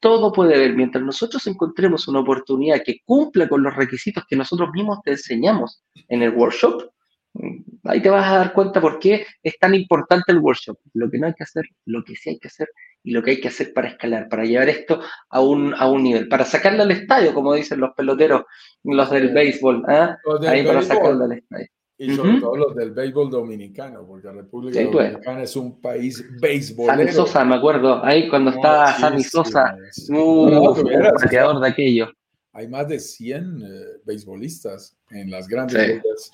[0.00, 0.74] todo puede ver.
[0.74, 5.82] Mientras nosotros encontremos una oportunidad que cumpla con los requisitos que nosotros mismos te enseñamos
[6.08, 6.90] en el workshop,
[7.32, 10.78] mm, ahí te vas a dar cuenta por qué es tan importante el workshop.
[10.94, 12.68] Lo que no hay que hacer, lo que sí hay que hacer
[13.08, 16.02] y lo que hay que hacer para escalar, para llevar esto a un, a un
[16.02, 18.42] nivel, para sacarle al estadio, como dicen los peloteros,
[18.84, 19.82] los del béisbol.
[19.88, 20.18] ¿ah?
[20.46, 21.66] Ahí para sacarle al estadio.
[21.96, 25.06] Y sobre todo los del béisbol dominicano, porque la República pues.
[25.12, 26.98] Dominicana es un país béisbolero.
[26.98, 29.74] Sammy Sosa, me acuerdo, ahí cuando estaba Sammy Sosa,
[30.10, 30.74] un
[31.14, 32.08] bateador de aquello.
[32.52, 36.32] Hay más de 100 eh, beisbolistas en las grandes ligas,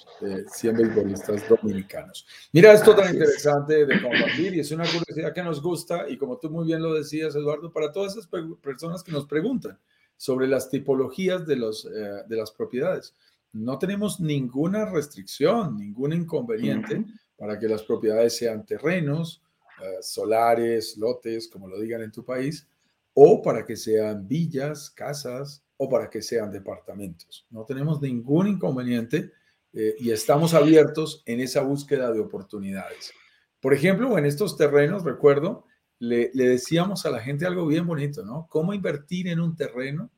[0.53, 2.27] 100 beisbolistas dominicanos.
[2.53, 6.39] Mira esto tan interesante de compartir y es una curiosidad que nos gusta y como
[6.39, 8.29] tú muy bien lo decías, Eduardo, para todas esas
[8.63, 9.79] personas que nos preguntan
[10.17, 13.15] sobre las tipologías de, los, eh, de las propiedades.
[13.53, 17.05] No tenemos ninguna restricción, ningún inconveniente
[17.37, 19.43] para que las propiedades sean terrenos,
[19.83, 22.67] eh, solares, lotes, como lo digan en tu país,
[23.13, 27.47] o para que sean villas, casas, o para que sean departamentos.
[27.51, 29.33] No tenemos ningún inconveniente
[29.73, 33.13] eh, y estamos abiertos en esa búsqueda de oportunidades.
[33.61, 35.65] Por ejemplo, en estos terrenos, recuerdo,
[35.99, 38.47] le, decíamos a la gente algo bien bonito, ¿no?
[38.51, 40.11] Cómo invertir en un terreno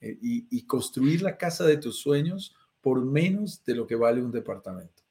[0.00, 4.30] eh, y construir la casa de tus sueños por menos de lo que vale un
[4.30, 5.02] departamento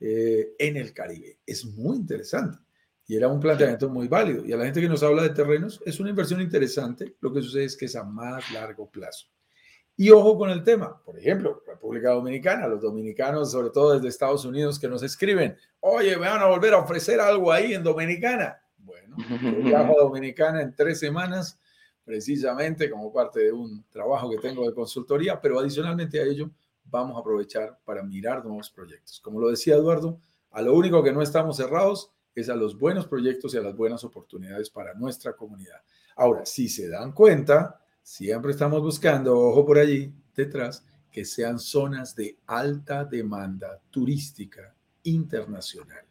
[0.00, 1.38] eh, en el Caribe.
[1.46, 2.58] Es muy interesante
[3.06, 4.44] y era un planteamiento muy válido.
[4.44, 7.16] Y a la gente que nos habla de terrenos, es una inversión interesante.
[7.20, 9.26] Lo que sucede es que es a más largo plazo.
[9.98, 14.44] Y ojo con el tema, por ejemplo, República Dominicana, los dominicanos, sobre todo desde Estados
[14.44, 18.60] Unidos, que nos escriben, oye, me van a volver a ofrecer algo ahí en Dominicana.
[18.76, 21.58] Bueno, yo viajo a Dominicana en tres semanas,
[22.04, 26.50] precisamente como parte de un trabajo que tengo de consultoría, pero adicionalmente a ello,
[26.84, 29.18] vamos a aprovechar para mirar nuevos proyectos.
[29.20, 33.06] Como lo decía Eduardo, a lo único que no estamos cerrados es a los buenos
[33.06, 35.80] proyectos y a las buenas oportunidades para nuestra comunidad.
[36.16, 42.14] Ahora, si se dan cuenta, siempre estamos buscando, ojo por allí detrás, que sean zonas
[42.14, 46.04] de alta demanda turística internacional,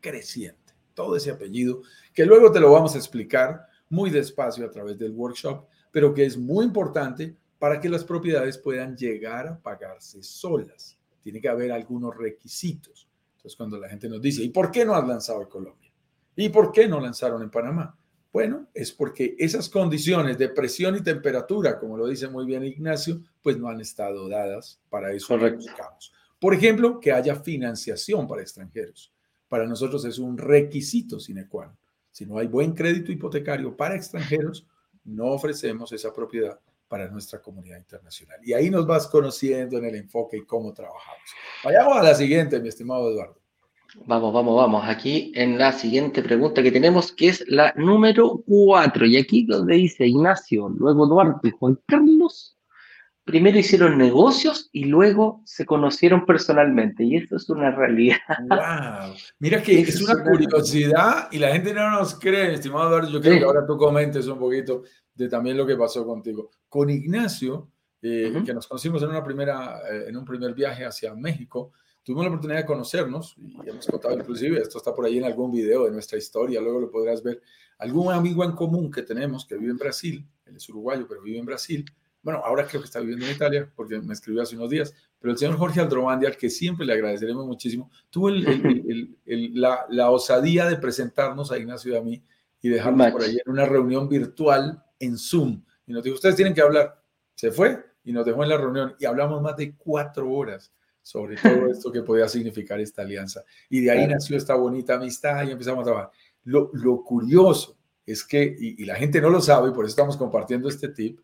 [0.00, 0.72] creciente.
[0.94, 1.82] Todo ese apellido,
[2.14, 6.24] que luego te lo vamos a explicar muy despacio a través del workshop, pero que
[6.24, 10.98] es muy importante para que las propiedades puedan llegar a pagarse solas.
[11.22, 13.07] Tiene que haber algunos requisitos.
[13.38, 15.92] Entonces, cuando la gente nos dice, ¿y por qué no has lanzado en Colombia?
[16.34, 17.96] ¿Y por qué no lanzaron en Panamá?
[18.32, 23.22] Bueno, es porque esas condiciones de presión y temperatura, como lo dice muy bien Ignacio,
[23.40, 25.38] pues no han estado dadas para eso.
[26.40, 29.12] Por ejemplo, que haya financiación para extranjeros.
[29.48, 31.78] Para nosotros es un requisito sine qua non.
[32.10, 34.66] Si no hay buen crédito hipotecario para extranjeros,
[35.04, 38.38] no ofrecemos esa propiedad para nuestra comunidad internacional.
[38.42, 41.22] Y ahí nos vas conociendo en el enfoque y cómo trabajamos.
[41.64, 43.38] Vayamos a la siguiente, mi estimado Eduardo.
[44.04, 44.84] Vamos, vamos, vamos.
[44.86, 49.06] Aquí en la siguiente pregunta que tenemos, que es la número cuatro.
[49.06, 52.57] Y aquí donde dice Ignacio, luego Eduardo y Juan Carlos,
[53.28, 57.04] primero hicieron negocios y luego se conocieron personalmente.
[57.04, 58.16] Y esto es una realidad.
[58.48, 59.14] ¡Wow!
[59.38, 63.10] Mira que es, una, curiosidad y la gente no nos cree, estimado Eduardo.
[63.10, 64.82] Yo quiero que ahora tú comentes un poquito
[65.14, 66.50] de también lo que pasó contigo.
[66.70, 67.68] Con Ignacio,
[68.00, 71.72] eh, que nos conocimos en, una primera, eh, en un primer viaje hacia México.
[72.02, 75.52] Tuvimos la oportunidad de conocernos y hemos contado inclusive, esto está por ahí en algún
[75.52, 77.42] video de nuestra historia, luego lo podrás ver,
[77.76, 81.38] algún amigo en común que tenemos que vive en Brasil, él es uruguayo, pero vive
[81.38, 81.84] en Brasil,
[82.22, 85.32] bueno, ahora creo que está viviendo en Italia, porque me escribió hace unos días, pero
[85.32, 88.30] el señor Jorge Aldrovandi, al que siempre le agradeceremos muchísimo, tuvo
[89.26, 92.24] la, la, osadía de presentarnos a Ignacio y a mí
[92.60, 95.62] y dejarnos por ahí en una reunión virtual en Zoom.
[95.86, 97.02] Y nos dijo, ustedes tienen que hablar.
[97.34, 100.72] Se fue y nos dejó en la reunión y hablamos más de cuatro horas
[101.08, 103.42] sobre todo esto que podía significar esta alianza.
[103.70, 106.10] Y de ahí nació esta bonita amistad y empezamos a trabajar.
[106.44, 110.18] Lo, lo curioso es que, y, la gente no lo sabe, y por eso estamos
[110.18, 111.20] compartiendo este tip,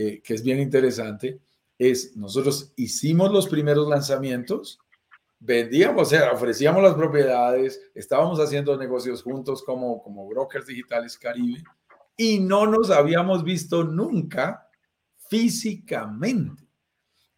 [0.00, 1.40] eh, que es bien interesante,
[1.76, 4.78] es nosotros hicimos los primeros lanzamientos,
[5.40, 11.64] vendíamos, o sea, ofrecíamos las propiedades, estábamos haciendo negocios juntos como, como brokers digitales Caribe
[12.16, 14.68] y no nos habíamos visto nunca
[15.28, 16.62] físicamente.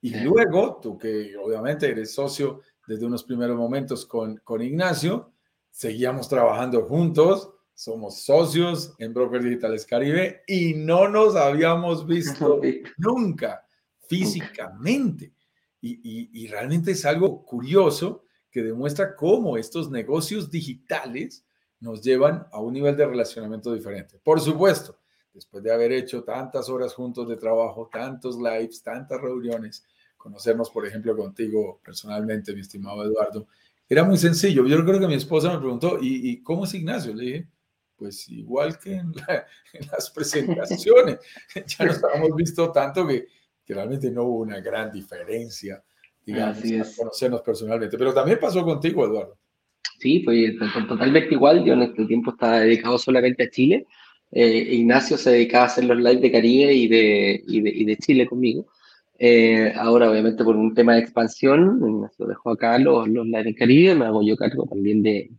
[0.03, 5.33] Y luego, tú que obviamente eres socio desde unos primeros momentos con, con Ignacio,
[5.71, 12.61] seguíamos trabajando juntos, somos socios en Brokers Digitales Caribe y no nos habíamos visto
[12.99, 13.67] nunca
[14.07, 15.33] físicamente.
[15.81, 21.43] Y, realmente es algo curioso que demuestra cómo estos negocios digitales
[21.79, 24.21] nos llevan a un nivel de relacionamiento diferente.
[24.23, 24.99] Por supuesto,
[25.33, 29.87] después de haber hecho tantas horas juntos de trabajo, tantos lives, tantas reuniones,
[30.19, 33.47] conocernos, por ejemplo, contigo personalmente, mi estimado Eduardo,
[33.89, 34.67] era muy sencillo.
[34.67, 37.15] Yo creo que mi esposa me preguntó, ¿y, y cómo es Ignacio?
[37.15, 37.49] Le dije,
[38.01, 39.13] pues igual que en,
[39.93, 41.19] las presentaciones,
[41.79, 43.27] ya nos habíamos visto tanto que,
[43.65, 45.85] que, realmente no hubo una gran diferencia,
[46.25, 46.59] digamos,
[46.97, 47.99] conocernos personalmente.
[47.99, 49.37] Pero también pasó contigo, Eduardo.
[49.99, 50.55] Sí, pues
[50.89, 51.63] totalmente igual.
[51.63, 53.87] Yo en este tiempo estaba dedicado solamente a Chile.
[54.33, 57.85] Eh, Ignacio se dedicaba a hacer los lives de Caribe y de, y de, y
[57.85, 58.67] de Chile conmigo.
[59.19, 63.55] Eh, ahora, obviamente, por un tema de expansión, Ignacio dejó acá los, los lives de
[63.55, 65.31] Caribe, me hago yo cargo también de,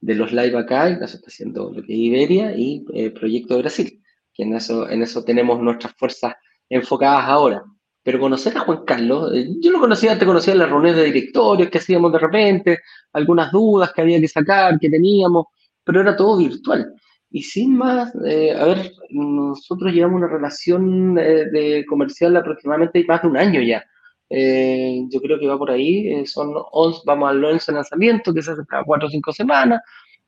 [0.00, 4.02] de los live acá, en caso está haciendo lo que Iberia y eh, Proyecto Brasil,
[4.32, 6.34] que en eso, en eso tenemos nuestras fuerzas
[6.68, 7.64] enfocadas ahora.
[8.02, 11.04] Pero conocer a Juan Carlos, eh, yo lo conocía, te conocía en las reuniones de
[11.04, 12.78] directorios que hacíamos de repente,
[13.12, 15.46] algunas dudas que había que sacar, que teníamos,
[15.82, 16.94] pero era todo virtual.
[17.30, 23.28] Y sin más, eh, a ver, nosotros llevamos una relación de comercial aproximadamente más de
[23.28, 23.84] un año ya.
[24.28, 28.42] Eh, yo creo que va por ahí, eh, son 11, vamos al 11 lanzamiento, que
[28.42, 29.80] se hace cada 4 o 5 semanas,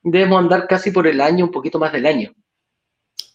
[0.02, 2.32] debemos andar casi por el año, un poquito más del año.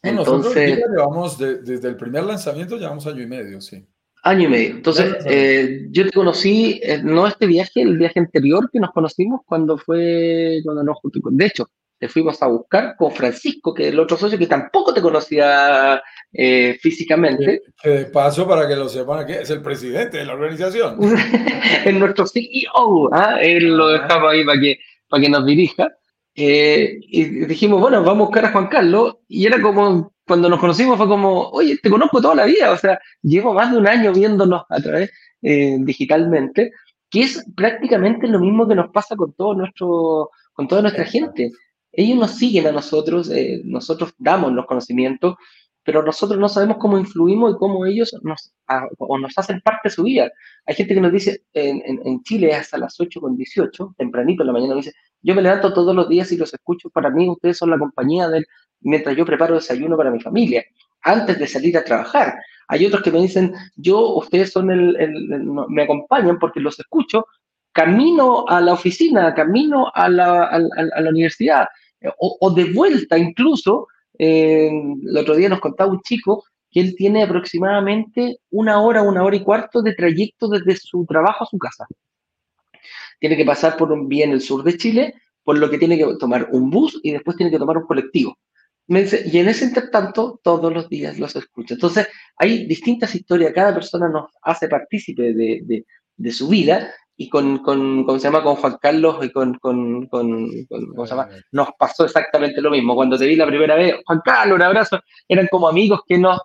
[0.01, 3.85] Entonces, llevamos desde el primer lanzamiento, llevamos año y medio, sí.
[4.23, 4.71] Año y medio.
[4.71, 9.77] Entonces, eh, yo te conocí, no este viaje, el viaje anterior que nos conocimos cuando
[9.77, 11.67] fue, cuando nos De hecho,
[11.99, 16.01] te fuimos a buscar con Francisco, que es el otro socio que tampoco te conocía
[16.33, 17.61] eh, físicamente.
[17.81, 20.97] Que, de paso, para que lo sepan, que es el presidente de la organización.
[21.85, 23.37] es nuestro CEO, ¿ah?
[23.41, 25.89] él lo dejamos ahí para que, para que nos dirija.
[26.35, 29.17] Eh, y dijimos, bueno, vamos a buscar a Juan Carlos.
[29.27, 32.71] Y era como, cuando nos conocimos, fue como, oye, te conozco toda la vida.
[32.71, 36.71] O sea, llevo más de un año viéndonos a través eh, digitalmente,
[37.09, 41.51] que es prácticamente lo mismo que nos pasa con todo nuestro, con toda nuestra gente.
[41.93, 43.31] Ellos nos siguen a nosotros,
[43.63, 45.35] nosotros damos los conocimientos,
[45.83, 48.53] pero nosotros no sabemos cómo influimos y cómo ellos nos,
[48.97, 50.31] o nos hacen parte de su vida.
[50.65, 54.47] Hay gente que nos dice, en, en, Chile hasta las 8 con 18, tempranito en
[54.47, 57.29] la mañana, me dice, yo me levanto todos los días y los escucho, para mí
[57.29, 58.45] ustedes son la compañía de,
[58.81, 60.63] mientras yo preparo desayuno para mi familia,
[61.01, 62.35] antes de salir a trabajar.
[62.69, 64.97] Hay otros que me dicen, yo, ustedes son el,
[65.67, 67.27] me acompañan porque los escucho,
[67.73, 71.67] camino a la oficina, camino a la, a, a la universidad,
[72.17, 73.87] o, de vuelta incluso,
[74.17, 79.35] el otro día nos contaba un chico que él tiene aproximadamente una hora, una hora
[79.35, 81.85] y cuarto de trayecto desde su trabajo a su casa.
[83.19, 85.13] Tiene que pasar por un vía en el sur de Chile,
[85.43, 88.37] por lo que tiene que tomar un bus y después tiene que tomar un colectivo.
[88.87, 91.75] Y en ese intertanto, todos los días los escucha.
[91.75, 95.85] Entonces, hay distintas historias, cada persona nos hace partícipe de,
[96.17, 98.43] de su vida y con, con, ¿cómo se llama?
[98.43, 101.29] Con Juan Carlos y con, con, con, ¿cómo se llama?
[101.51, 102.95] Nos pasó exactamente lo mismo.
[102.95, 106.39] Cuando te vi la primera vez, Juan Carlos, un abrazo, eran como amigos que no,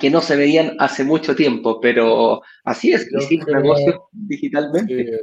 [0.00, 5.20] que no se veían hace mucho tiempo, pero así es, hicimos negocios digitalmente.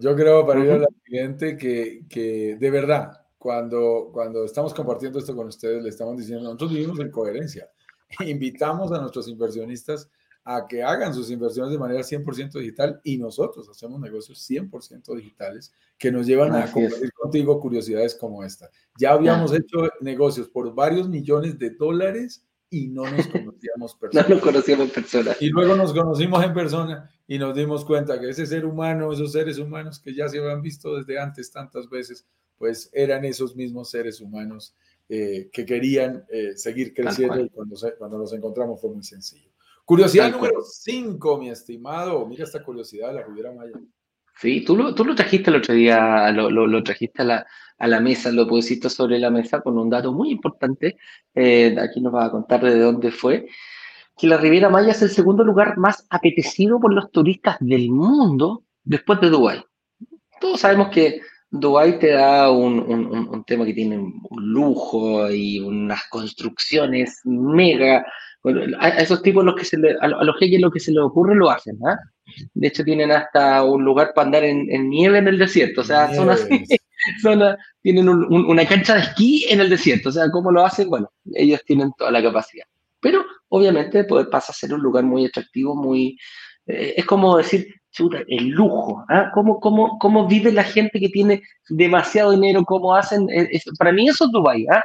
[0.00, 5.18] yo creo, para ir a la siguiente, que, que de verdad, cuando, cuando estamos compartiendo
[5.18, 7.68] esto con ustedes, le estamos diciendo, nosotros vivimos en coherencia.
[8.20, 10.08] Invitamos a nuestros inversionistas
[10.48, 15.72] a que hagan sus inversiones de manera 100% digital y nosotros hacemos negocios 100% digitales
[15.98, 18.70] que nos llevan a compartir contigo curiosidades como esta.
[18.96, 24.28] Ya habíamos hecho negocios por varios millones de dólares y no nos conocíamos personas.
[24.28, 25.36] no nos conocíamos en persona.
[25.40, 29.32] Y luego nos conocimos en persona y nos dimos cuenta que ese ser humano, esos
[29.32, 32.24] seres humanos que ya se habían visto desde antes tantas veces,
[32.56, 34.76] pues eran esos mismos seres humanos
[35.08, 39.55] eh, que querían eh, seguir creciendo y cuando, cuando nos encontramos fue muy sencillo.
[39.86, 42.26] Curiosidad número 5, mi estimado.
[42.26, 43.72] Mira esta curiosidad de la Riviera Maya.
[44.34, 47.46] Sí, tú lo, tú lo trajiste el otro día, lo, lo, trajiste a la,
[47.78, 50.96] a la, mesa, lo pusiste sobre la mesa con un dato muy importante.
[51.32, 53.46] Eh, aquí nos va a contar de dónde fue.
[54.16, 58.64] Que la Riviera Maya es el segundo lugar más apetecido por los turistas del mundo
[58.82, 59.64] después de Dubái.
[60.40, 61.20] Todos sabemos que
[61.50, 68.04] Dubái te da un, un, un, tema que tiene un lujo y unas construcciones mega.
[68.78, 71.50] a, esos tipos los que se a, los jeques lo que se les ocurre lo
[71.50, 71.78] hacen.
[71.86, 71.98] ¿ah?
[72.54, 75.82] De hecho, tienen hasta un lugar para andar en, nieve en el desierto.
[75.82, 76.48] O sea, son así,
[77.82, 80.08] tienen una cancha de esquí en el desierto.
[80.08, 80.88] O sea, ¿cómo lo hacen?
[80.88, 82.66] Bueno, ellos tienen toda la capacidad.
[83.00, 86.18] Pero obviamente pues, pasa a ser un lugar muy atractivo, muy...
[86.66, 89.04] Eh, es como decir, chuta, el lujo.
[89.08, 89.30] ¿ah?
[89.32, 92.62] ¿Cómo, cómo, cómo vive la gente que tiene demasiado dinero?
[92.64, 93.28] ¿Cómo hacen?
[93.30, 94.66] Eh, para mí eso es Dubái.
[94.70, 94.84] ¿ah?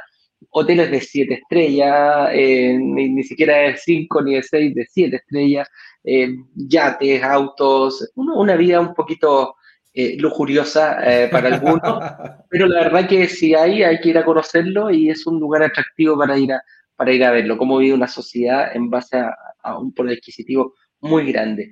[0.50, 5.68] Hoteles de siete estrellas, eh, ni, siquiera de cinco ni de seis, de siete estrellas,
[6.04, 9.54] eh, yates, autos, una vida un poquito
[9.94, 10.96] lujuriosa
[11.30, 11.82] para algunos,
[12.50, 15.62] pero la verdad que si hay, hay que ir a conocerlo y es un lugar
[15.62, 16.62] atractivo para ir a,
[16.96, 20.74] para ir a verlo, cómo vive una sociedad en base a, a un poder adquisitivo
[21.00, 21.70] muy grande.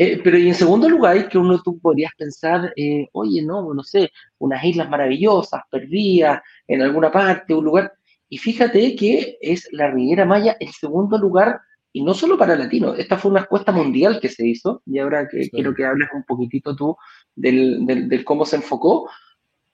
[0.00, 3.82] Eh, pero y en segundo lugar, que uno tú podrías pensar, eh, oye, no, no
[3.82, 7.92] sé, unas islas maravillosas, perdidas en alguna parte, un lugar.
[8.28, 11.60] Y fíjate que es la Riviera Maya el segundo lugar,
[11.92, 15.26] y no solo para latinos, esta fue una encuesta mundial que se hizo, y ahora
[15.26, 16.96] que quiero que hables un poquitito tú
[17.34, 19.10] del, del, cómo se enfocó,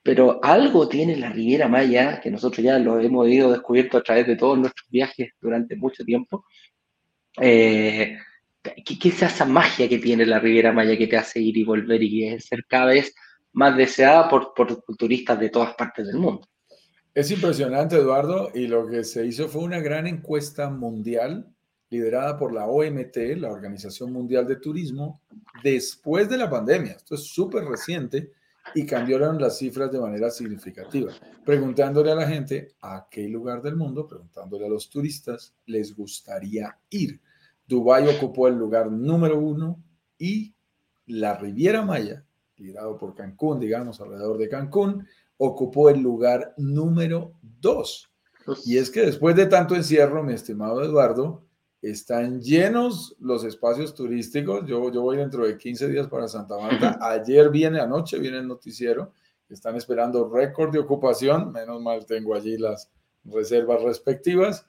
[0.01, 4.25] pero algo tiene la Riviera Maya, que nosotros ya lo hemos ido descubierto a través
[4.25, 6.45] de todos nuestros viajes durante mucho tiempo.
[7.39, 8.17] Eh,
[8.85, 12.01] ¿Qué, es esa magia que tiene la Riviera Maya que te hace ir y volver
[12.01, 13.13] y ser cada vez
[13.53, 16.47] más deseada por, por turistas de todas partes del mundo?
[17.13, 21.49] Es impresionante, Eduardo, y lo que se hizo fue una gran encuesta mundial
[21.89, 25.21] liderada por la OMT, la Organización Mundial de Turismo,
[25.63, 26.93] después de la pandemia.
[26.93, 28.33] Esto es súper reciente
[28.73, 31.13] y cambiaron las cifras de manera significativa,
[31.45, 36.77] preguntándole a la gente a qué lugar del mundo, preguntándole a los turistas, les gustaría
[36.89, 37.21] ir.
[37.67, 39.83] Dubái ocupó el lugar número uno
[40.17, 40.53] y
[41.07, 42.25] la Riviera Maya,
[42.57, 45.07] liderado por Cancún, digamos, alrededor de Cancún,
[45.37, 48.11] ocupó el lugar número dos.
[48.65, 51.45] Y es que después de tanto encierro, mi estimado Eduardo,
[51.81, 54.65] están llenos los espacios turísticos.
[54.67, 56.97] Yo, yo voy dentro de 15 días para Santa Marta.
[57.01, 59.11] Ayer viene, anoche viene el noticiero.
[59.49, 61.51] Están esperando récord de ocupación.
[61.51, 62.89] Menos mal tengo allí las
[63.23, 64.65] reservas respectivas.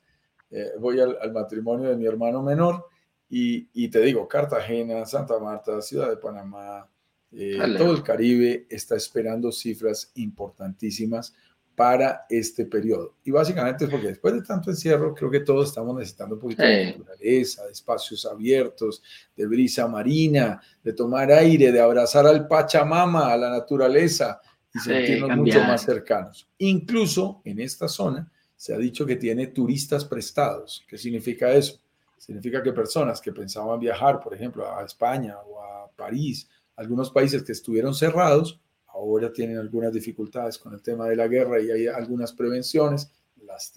[0.57, 2.87] Eh, voy al, matrimonio de mi hermano menor
[3.29, 6.89] y, y, te digo, Cartagena, Santa Marta, Ciudad de Panamá,
[7.31, 11.35] eh, todo el Caribe está esperando cifras importantísimas
[11.75, 13.17] para este periodo.
[13.23, 16.63] Y básicamente es porque después de tanto encierro, creo que todos estamos necesitando un poquito
[16.63, 19.03] de naturaleza, de espacios abiertos,
[19.37, 24.41] de brisa marina, de tomar aire, de abrazar al Pachamama, a la naturaleza
[24.73, 26.49] y sentirnos mucho más cercanos.
[26.57, 30.85] Incluso en esta zona se ha dicho que tiene turistas prestados.
[30.89, 31.79] ¿Qué significa eso?
[32.17, 37.43] Significa que personas que pensaban viajar, por ejemplo, a España o a París, algunos países
[37.43, 41.87] que estuvieron cerrados, ahora tienen algunas dificultades con el tema de la guerra y hay
[41.87, 43.11] algunas prevenciones,
[43.45, 43.73] las,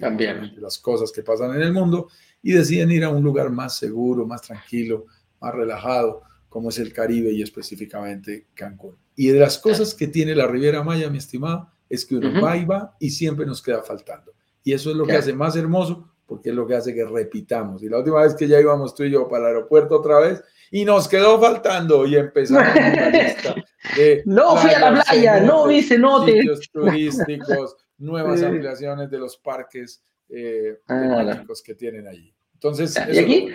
[0.57, 2.07] las cosas que pasan en el mundo,
[2.41, 5.05] y deciden ir a un lugar más seguro, más tranquilo,
[5.41, 8.95] más relajado, como es el Caribe y específicamente Cancún.
[9.15, 12.55] Y de las cosas que tiene la Riviera Maya, mi estimado, es que uno va
[12.57, 14.33] y va y siempre nos queda faltando.
[14.63, 17.81] Y eso es lo que hace más hermoso, porque es lo que hace que repitamos.
[17.83, 20.43] Y la última vez que ya íbamos tú y yo para el aeropuerto otra vez,
[20.71, 23.55] y nos quedó faltando y empezamos una lista
[23.95, 26.35] de no fui a la playa, no vi cenotes.
[26.35, 32.33] Sitios turísticos, nuevas ampliaciones de los parques eh, ah, que tienen allí.
[32.53, 33.47] Entonces, ¿Y aquí?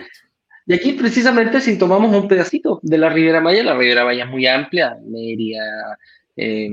[0.65, 4.29] y aquí precisamente si tomamos un pedacito de la Riviera Maya, la Riviera Maya es
[4.29, 5.97] muy amplia, Mérida,
[6.35, 6.69] eh,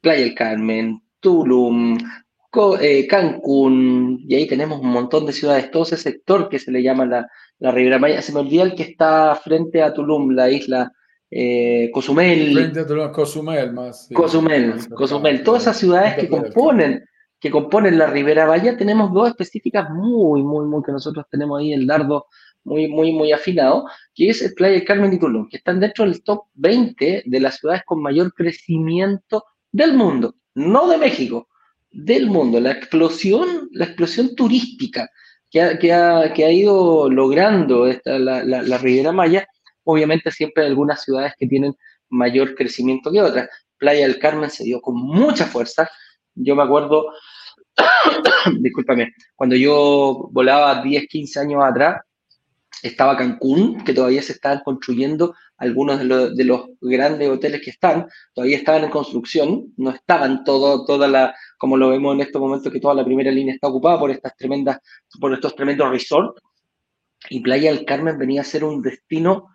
[0.00, 1.98] Playa del Carmen, Tulum,
[2.80, 6.82] eh, Cancún, y ahí tenemos un montón de ciudades, todo ese sector que se le
[6.82, 7.28] llama la,
[7.58, 8.22] la Riviera Maya.
[8.22, 10.92] Se me olvida el que está frente a Tulum, la isla
[11.30, 12.52] eh, Cozumel.
[12.52, 14.08] Frente a Tulum, Cozumel más.
[14.14, 15.42] Cozumel, Cozumel.
[15.42, 17.04] Todas esas ciudades que componen,
[17.40, 21.72] que componen la Ribera Maya, tenemos dos específicas muy, muy, muy, que nosotros tenemos ahí
[21.72, 22.26] el dardo
[22.64, 26.04] muy, muy, muy afinado, que es el Playa del Carmen y Tulum, que están dentro
[26.04, 31.48] del top 20 de las ciudades con mayor crecimiento del mundo, no de México,
[31.94, 32.60] del mundo.
[32.60, 35.08] La explosión, la explosión turística
[35.50, 39.46] que ha, que ha, ido logrando esta, la, la, la Riviera Maya.
[39.84, 41.74] Obviamente siempre hay algunas ciudades que tienen
[42.08, 43.48] mayor crecimiento que otras.
[43.78, 45.88] Playa del Carmen se dio con mucha fuerza.
[46.34, 47.06] Yo me acuerdo,
[48.60, 52.02] discúlpame, cuando yo volaba 10, 15 años atrás,
[52.84, 58.58] estaba Cancún, que todavía se estaban construyendo algunos de, los grandes hoteles que están, todavía
[58.58, 62.80] estaban en construcción, no estaban todo, toda la, como lo vemos en estos momentos, que
[62.80, 64.78] toda la primera línea está ocupada por estas tremendas,
[65.18, 66.42] por estos tremendos resorts,
[67.30, 69.48] y Playa del Carmen venía a ser un destino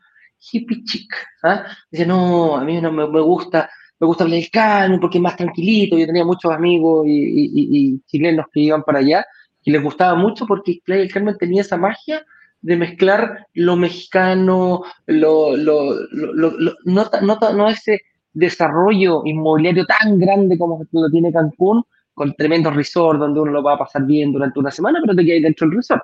[0.52, 1.14] hippie chic.
[1.44, 1.66] ¿ah?
[1.92, 3.70] Dice, no, a mí no me, gusta,
[4.00, 7.52] me gusta Playa del Carmen porque es más tranquilito, yo tenía muchos amigos y,
[7.94, 9.24] y chilenos que iban para allá,
[9.62, 12.26] y les gustaba mucho porque Playa del Carmen tenía esa magia
[12.62, 18.02] de mezclar lo mexicano, lo, lo, lo, no, no, no, ese
[18.34, 21.84] desarrollo inmobiliario tan grande como lo tiene Cancún,
[22.14, 25.26] con tremendos resorts donde uno lo va a pasar bien durante una semana, pero te
[25.26, 26.04] quedas dentro del resort.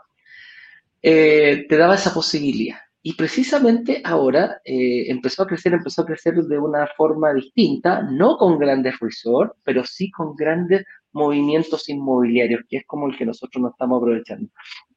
[1.02, 2.78] Eh, te daba esa posibilidad.
[3.08, 8.38] Y precisamente ahora eh, empezó a crecer, empezó a crecer de una forma distinta, no
[8.38, 13.62] con grandes resorts, pero sí con grandes movimientos inmobiliarios, que es como el que nosotros
[13.62, 14.50] nos estamos aprovechando.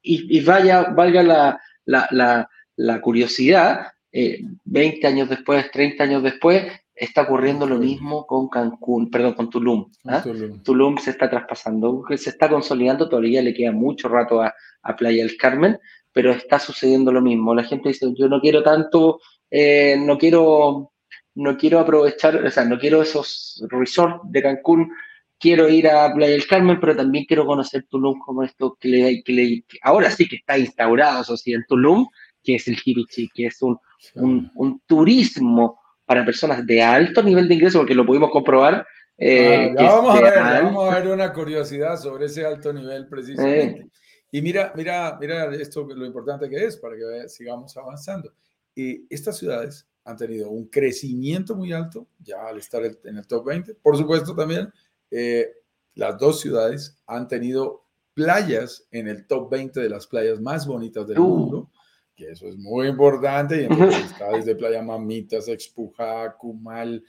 [0.03, 7.23] Y, vaya, valga la, la, la, curiosidad, 20 eh, años después, 30 años después, está
[7.23, 9.91] ocurriendo lo mismo con Cancún, perdón, con Tulum.
[10.07, 10.25] ¿ah?
[10.65, 10.99] Tulum.
[10.99, 15.37] se está traspasando, se está consolidando, todavía le queda mucho rato a, a, Playa del
[15.37, 15.79] Carmen,
[16.13, 17.55] pero está sucediendo lo mismo.
[17.55, 19.21] La gente dice, yo no quiero tanto,
[19.51, 20.93] eh, no quiero
[21.39, 24.91] no quiero aprovechar, o sea, no quiero esos resorts de Cancún
[25.39, 29.22] quiero ir a Playa del Carmen, pero también quiero conocer Tulum como esto que le,
[29.22, 32.07] que le ahora sí que está instaurado, eso sí, en Tulum,
[32.43, 33.78] que es el Hibichi, que es un,
[34.14, 38.86] un, turismo para personas de alto nivel de ingreso, porque lo pudimos comprobar.
[39.16, 43.80] Eh, ah, vamos, a ver, vamos a ver una curiosidad sobre ese alto nivel precisamente.
[43.80, 43.91] Eh.
[44.30, 48.32] Y mira, mira, mira esto lo importante que es para que sigamos avanzando.
[48.74, 53.47] Y estas ciudades han tenido un crecimiento muy alto, ya al estar en el top
[53.47, 54.72] 20, por supuesto también
[55.11, 55.53] eh,
[55.95, 57.85] las dos ciudades han tenido
[58.15, 61.27] playas en el top 20 de las playas más bonitas del uh.
[61.27, 61.71] mundo,
[62.15, 63.63] que eso es muy importante.
[63.63, 67.05] Y entonces está desde Playa Mamitas, Expujá, Cumal,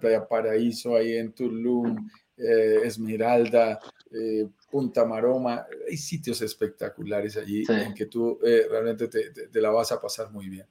[0.00, 3.80] Playa Paraíso ahí en Tulum, eh, Esmeralda,
[4.10, 5.66] eh, Punta Maroma.
[5.88, 10.66] Hay sitios espectaculares allí en que tú realmente te la vas a pasar muy bien.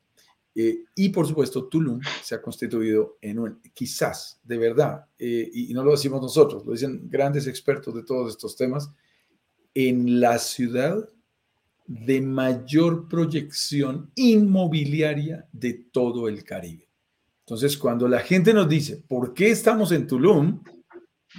[0.56, 5.74] Eh, y por supuesto, Tulum se ha constituido en un, quizás, de verdad, eh, y
[5.74, 8.92] no lo decimos nosotros, lo dicen grandes expertos de todos estos temas,
[9.74, 11.10] en la ciudad
[11.88, 16.88] de mayor proyección inmobiliaria de todo el Caribe.
[17.40, 20.64] Entonces, cuando la gente nos dice, ¿por qué estamos en Tulum?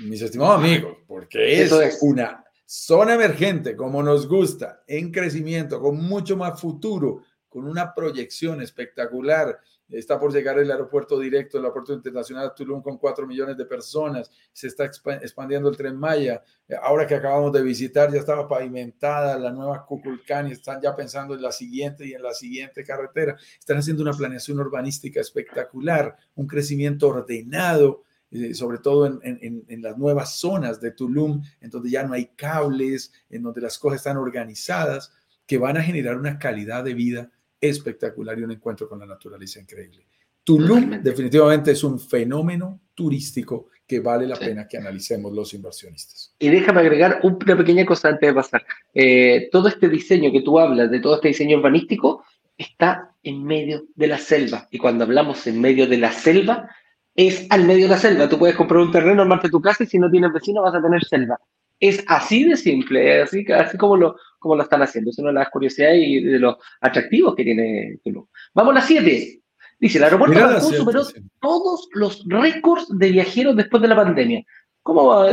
[0.05, 5.97] Mis estimados amigos, porque es, es una zona emergente, como nos gusta, en crecimiento, con
[5.97, 7.23] mucho más futuro,
[7.55, 9.61] con una proyección espectacular.
[9.89, 13.65] Está por llegar el aeropuerto directo, el aeropuerto internacional de Tulum con 4 millones de
[13.65, 14.29] personas.
[14.53, 16.43] Se está expandiendo el tren Maya.
[16.83, 21.33] Ahora que acabamos de visitar, ya estaba pavimentada la nueva Cuculcán y están ya pensando
[21.33, 23.37] en la siguiente y en la siguiente carretera.
[23.57, 28.03] Están haciendo una planeación urbanística espectacular, un crecimiento ordenado,
[28.33, 32.15] eh, sobre todo en, en, en, las nuevas zonas de Tulum, en donde ya no
[32.15, 35.13] hay cables, en donde las cosas están organizadas,
[35.47, 37.31] que van a generar una calidad de vida
[37.69, 40.07] espectacular y un encuentro con la naturaleza increíble.
[40.45, 46.35] Tulum definitivamente es un fenómeno turístico que vale la pena que analicemos los inversionistas.
[46.39, 48.65] Y déjame agregar una pequeña cosa antes de pasar.
[48.93, 52.25] Eh, todo este diseño que tú hablas, de todo este diseño urbanístico,
[52.57, 54.69] está en medio de la selva.
[54.71, 56.69] Y cuando hablamos en medio de la selva,
[57.15, 58.29] es al medio de la selva.
[58.29, 60.83] Tú puedes comprar un terreno, armarte tu casa y si no tienes vecino vas a
[60.83, 61.39] tener selva.
[61.81, 65.11] Es así de simple, así, así como, lo, como lo están haciendo.
[65.11, 68.27] Es una de las curiosidades y de los atractivos que tiene Tulum.
[68.55, 69.41] Vamos a las 7.
[69.81, 71.03] Dice, el aeropuerto de Cancún superó
[71.41, 74.45] todos los récords de viajeros después de la pandemia.
[74.83, 75.25] ¿Cómo,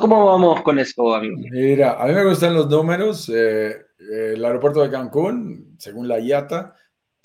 [0.00, 1.36] ¿Cómo, vamos con eso, amigo?
[1.52, 3.30] Mira, a mí me gustan los números.
[3.32, 6.74] Eh, el aeropuerto de Cancún, según la IATA,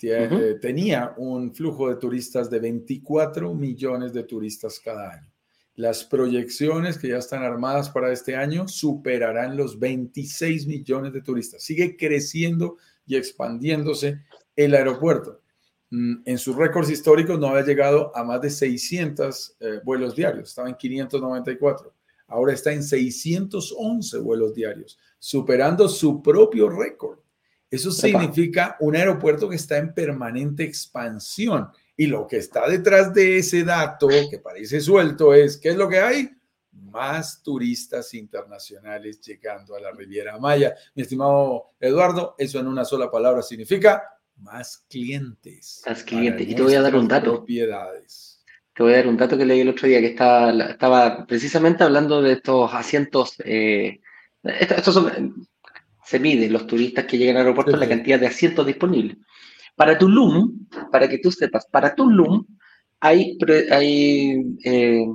[0.00, 5.28] eh, tenía un flujo de turistas de 24 millones de turistas cada año.
[5.78, 11.62] Las proyecciones que ya están armadas para este año superarán los 26 millones de turistas.
[11.62, 14.24] Sigue creciendo y expandiéndose
[14.56, 15.40] el aeropuerto.
[15.90, 20.48] Mm, en sus récords históricos no había llegado a más de 600 eh, vuelos diarios,
[20.48, 21.94] estaba en 594.
[22.26, 27.20] Ahora está en 611 vuelos diarios, superando su propio récord.
[27.70, 31.68] Eso significa un aeropuerto que está en permanente expansión
[31.98, 35.88] y lo que está detrás de ese dato, que parece suelto, es, ¿qué es lo
[35.88, 36.30] que hay?
[36.70, 40.74] más turistas internacionales llegando a la Riviera Maya.
[40.94, 44.02] Mi estimado Eduardo, eso en una sola palabra significa
[44.36, 45.82] más clientes.
[45.86, 46.48] Más clientes.
[46.48, 47.34] Y te voy a dar un dato.
[47.34, 48.44] Propiedades.
[48.74, 51.82] Te voy a dar un dato que leí el otro día, que estaba, estaba precisamente
[51.82, 53.34] hablando de estos asientos.
[53.44, 54.00] Eh,
[54.44, 55.48] estos son,
[56.04, 59.16] se miden los turistas que llegan al aeropuerto, la cantidad de asientos disponibles.
[59.78, 62.44] Para Tulum, para que tú sepas, para Tulum
[63.00, 63.38] hay,
[63.70, 65.06] hay eh,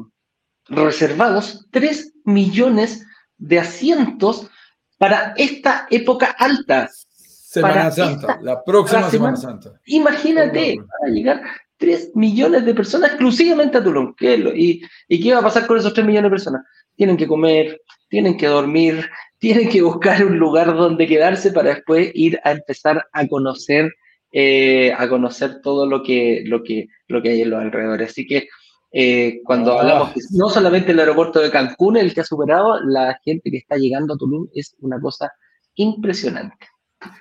[0.68, 3.06] reservados 3 millones
[3.38, 4.50] de asientos
[4.98, 6.90] para esta época alta.
[7.18, 9.80] Semana Santa, la próxima Semana, Santa.
[9.86, 11.44] Imagínate, van a llegar
[11.78, 14.16] 3 millones de personas exclusivamente a Tulum.
[14.20, 16.62] y, ¿Y qué va a pasar con esos 3 millones de personas?
[16.96, 19.10] Tienen que comer, tienen que dormir,
[19.40, 23.94] tienen que buscar un lugar donde quedarse para después ir a empezar a conocer,
[24.36, 28.10] eh, a conocer todo lo que, lo, que, lo que hay en los alrededores.
[28.10, 28.48] Así que
[28.92, 29.82] eh, cuando ah.
[29.82, 33.78] hablamos no solamente el aeropuerto de Cancún el que ha superado, la gente que está
[33.78, 35.32] llegando a Tulum es una cosa
[35.76, 36.68] impresionante.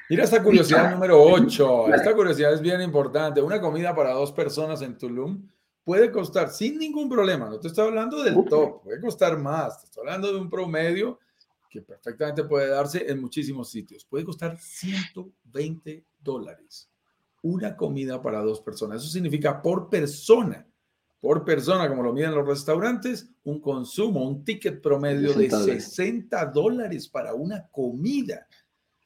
[0.09, 1.95] Mira esta curiosidad número 8.
[1.95, 3.43] Esta curiosidad es bien importante.
[3.43, 5.47] Una comida para dos personas en Tulum
[5.85, 7.51] puede costar sin ningún problema.
[7.51, 9.81] No te estoy hablando del top, puede costar más.
[9.81, 11.19] Te estoy hablando de un promedio
[11.69, 14.07] que perfectamente puede darse en muchísimos sitios.
[14.07, 16.89] Puede costar 120 dólares.
[17.43, 19.03] Una comida para dos personas.
[19.03, 20.67] Eso significa por persona
[21.23, 27.07] por persona, como lo miden los restaurantes, un consumo, un ticket promedio de 60 dólares
[27.07, 28.49] para una comida.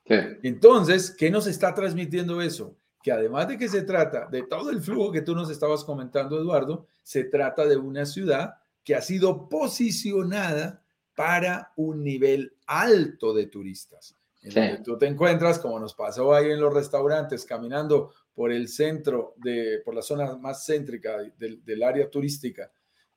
[0.06, 2.74] Entonces, ¿qué nos está transmitiendo eso?
[3.02, 6.38] Que además de que se trata de todo el flujo que tú nos estabas comentando,
[6.38, 10.82] Eduardo, se trata de una ciudad que ha sido posicionada
[11.14, 14.16] para un nivel alto de turistas.
[14.54, 19.34] En tú te encuentras, como nos pasó ahí en los restaurantes, caminando por el centro,
[19.36, 22.70] de, por la zona más céntrica del, área turística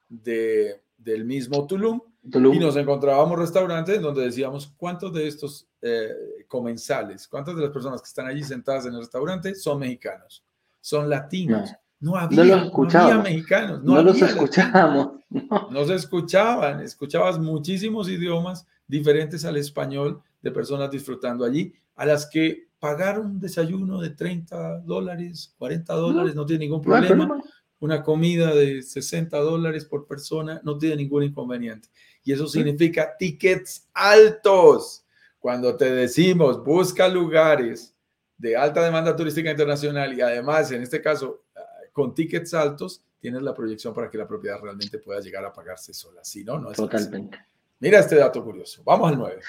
[0.07, 6.09] de, del mismo Tulum, y nos encontrábamos restaurantes en donde decíamos cuántos de estos eh,
[6.47, 10.43] comensales, cuántas de las personas que están allí sentadas en el restaurante son mexicanos,
[10.81, 11.71] son latinos.
[12.01, 13.83] No, había, no, mexicanos.
[13.83, 15.19] No, los escuchábamos.
[15.29, 15.85] No.
[15.85, 22.69] se escuchaban, escuchabas muchísimos idiomas diferentes al español de personas disfrutando allí, a las que
[22.79, 27.41] pagar un desayuno de 30 dólares, 40 dólares, no, tiene ningún problema.
[27.81, 31.89] Una comida de 60 dólares por persona no tiene ningún inconveniente.
[32.23, 35.05] Y eso significa tickets altos.
[35.39, 37.95] Cuando te decimos, busca lugares
[38.37, 41.61] de alta demanda turística internacional y además, en este caso, ah,
[41.93, 45.93] con tickets altos, tienes la proyección para que la propiedad realmente pueda llegar a pagarse
[45.93, 46.23] sola.
[46.23, 47.37] Si no, no es Totalmente.
[47.79, 48.81] Mira este dato curioso.
[48.83, 49.41] Vamos al 9.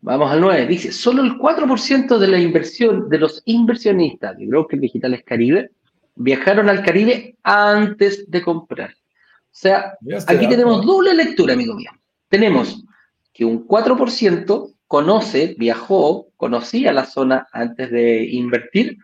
[0.00, 0.66] Vamos al 9.
[0.66, 5.70] Dice, solo el 4% de la inversión de los inversionistas de Brokers Digitales Caribe
[6.14, 8.90] viajaron al Caribe antes de comprar.
[8.90, 9.94] O sea,
[10.26, 11.90] aquí tenemos doble lectura, amigo mío.
[12.28, 12.84] Tenemos
[13.32, 18.98] que un 4% conoce, viajó, conocía la zona antes de invertir,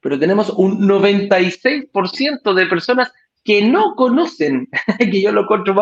[0.00, 3.12] pero tenemos un 96% de personas
[3.44, 4.68] que no conocen,
[4.98, 5.74] que yo lo encuentro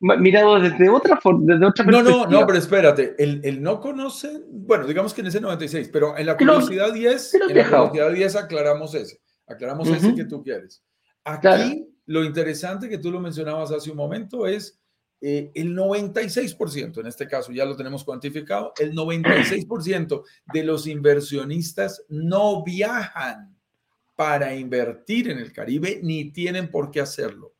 [0.00, 4.42] mirado desde otra forma, desde otra No, no, no, pero espérate, el, el, no conoce,
[4.48, 8.36] bueno, digamos que en ese 96, pero en la curiosidad 10, en la curiosidad 10
[8.36, 10.82] aclaramos ese, aclaramos ese que tú quieres.
[11.24, 14.78] Aquí lo interesante que tú lo mencionabas hace un momento es
[15.20, 22.04] eh, el 96%, en este caso ya lo tenemos cuantificado, el 96% de los inversionistas
[22.08, 23.55] no viajan
[24.16, 27.54] para invertir en el Caribe ni tienen por qué hacerlo.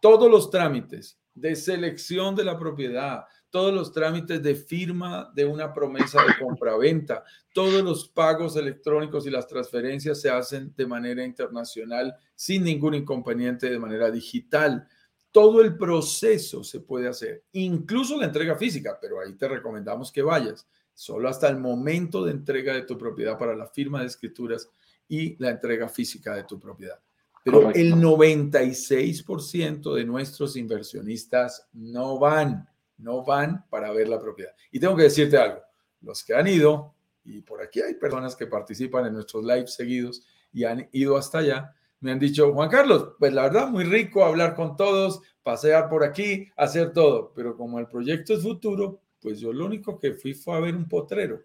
[0.00, 5.72] Todos los trámites de selección de la propiedad, todos los trámites de firma de una
[5.72, 12.14] promesa de compraventa, todos los pagos electrónicos y las transferencias se hacen de manera internacional
[12.34, 14.86] sin ningún inconveniente de manera digital.
[15.32, 20.22] Todo el proceso se puede hacer, incluso la entrega física, pero ahí te recomendamos que
[20.22, 24.70] vayas solo hasta el momento de entrega de tu propiedad para la firma de escrituras
[25.08, 26.98] y la entrega física de tu propiedad.
[27.44, 34.52] Pero el 96% de nuestros inversionistas no van, no van para ver la propiedad.
[34.72, 35.60] Y tengo que decirte algo,
[36.00, 36.94] los que han ido,
[37.24, 41.38] y por aquí hay personas que participan en nuestros lives seguidos y han ido hasta
[41.38, 45.88] allá, me han dicho, Juan Carlos, pues la verdad, muy rico hablar con todos, pasear
[45.88, 50.14] por aquí, hacer todo, pero como el proyecto es futuro, pues yo lo único que
[50.14, 51.42] fui fue a ver un potrero.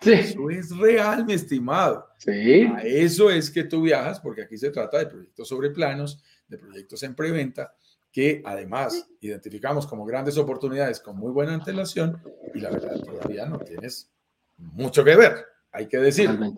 [0.00, 2.06] Eso es real, mi estimado.
[2.18, 2.62] Sí.
[2.62, 6.58] A eso es que tú viajas, porque aquí se trata de proyectos sobre planos, de
[6.58, 7.74] proyectos en preventa,
[8.12, 12.20] que además identificamos como grandes oportunidades con muy buena antelación
[12.54, 14.10] y la verdad todavía no tienes
[14.56, 16.54] mucho que ver, hay que decirlo.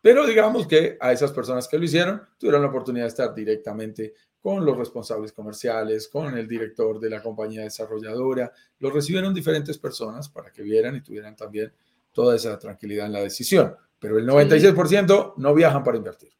[0.00, 4.14] Pero digamos que a esas personas que lo hicieron tuvieron la oportunidad de estar directamente
[4.40, 8.50] con los responsables comerciales, con el director de la compañía desarrolladora.
[8.78, 11.72] Los recibieron diferentes personas para que vieran y tuvieran también
[12.12, 13.74] toda esa tranquilidad en la decisión.
[13.98, 16.30] Pero el 96% no viajan para invertir.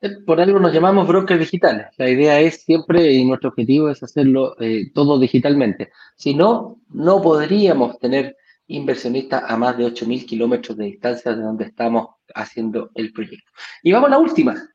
[0.00, 1.86] Eh, por algo nos llamamos brokers digitales.
[1.96, 5.90] La idea es siempre, y nuestro objetivo es hacerlo eh, todo digitalmente.
[6.16, 8.36] Si no, no podríamos tener
[8.66, 13.50] inversionistas a más de 8.000 kilómetros de distancia de donde estamos haciendo el proyecto.
[13.82, 14.70] Y vamos a la última.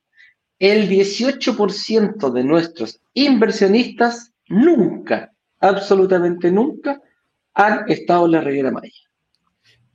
[0.60, 7.02] El 18% de nuestros inversionistas nunca, absolutamente nunca,
[7.54, 9.05] han estado en la Riviera Maya.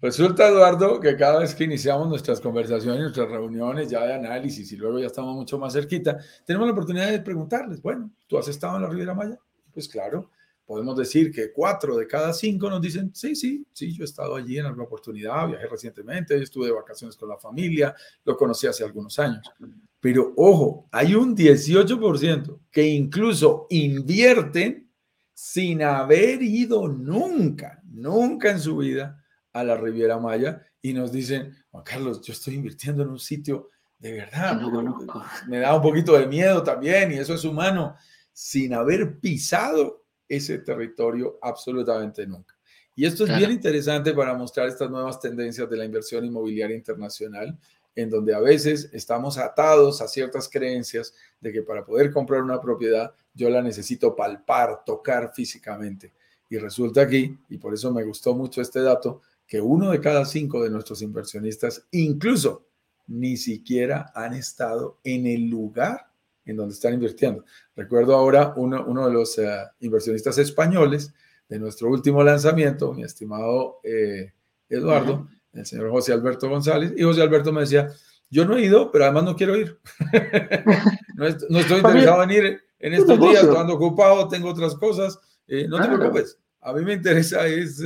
[0.02, 4.76] Resulta, Eduardo, que cada vez que iniciamos nuestras conversaciones, nuestras reuniones ya de análisis y
[4.76, 8.76] luego ya estamos mucho más cerquita, tenemos la oportunidad de preguntarles, bueno, ¿tú has estado
[8.76, 9.38] en la Riviera Maya?
[9.70, 10.30] Pues claro,
[10.64, 14.36] podemos decir que cuatro de cada cinco nos dicen, sí, sí, sí, yo he estado
[14.36, 17.94] allí en alguna oportunidad, viajé recientemente, estuve de vacaciones con la familia,
[18.24, 19.52] lo conocí hace algunos años.
[20.00, 24.88] Pero ojo, hay un 18% que incluso invierten
[25.34, 29.19] sin haber ido nunca, nunca en su vida
[29.52, 33.70] a la Riviera Maya y nos dicen, Juan Carlos, yo estoy invirtiendo en un sitio
[33.98, 34.58] de verdad,
[35.48, 37.94] me da un poquito de miedo también y eso es humano,
[38.32, 42.56] sin haber pisado ese territorio absolutamente nunca.
[42.94, 47.58] Y esto es bien interesante para mostrar estas nuevas tendencias de la inversión inmobiliaria internacional,
[47.94, 52.60] en donde a veces estamos atados a ciertas creencias de que para poder comprar una
[52.60, 56.12] propiedad yo la necesito palpar, tocar físicamente.
[56.48, 60.24] Y resulta aquí, y por eso me gustó mucho este dato, que uno de cada
[60.24, 62.68] cinco de nuestros inversionistas incluso
[63.08, 66.06] ni siquiera han estado en el lugar
[66.44, 67.44] en donde están invirtiendo.
[67.74, 69.48] Recuerdo ahora uno, uno de los eh,
[69.80, 71.12] inversionistas españoles
[71.48, 74.32] de nuestro último lanzamiento, mi estimado eh,
[74.68, 77.88] Eduardo, el señor José Alberto González, y José Alberto me decía,
[78.30, 79.80] yo no he ido, pero además no quiero ir.
[81.16, 85.82] no, estoy interesado en ir en estos días, ando ocupado, tengo otras cosas, eh, no
[85.82, 86.38] te preocupes.
[86.60, 87.82] A mí me interesa es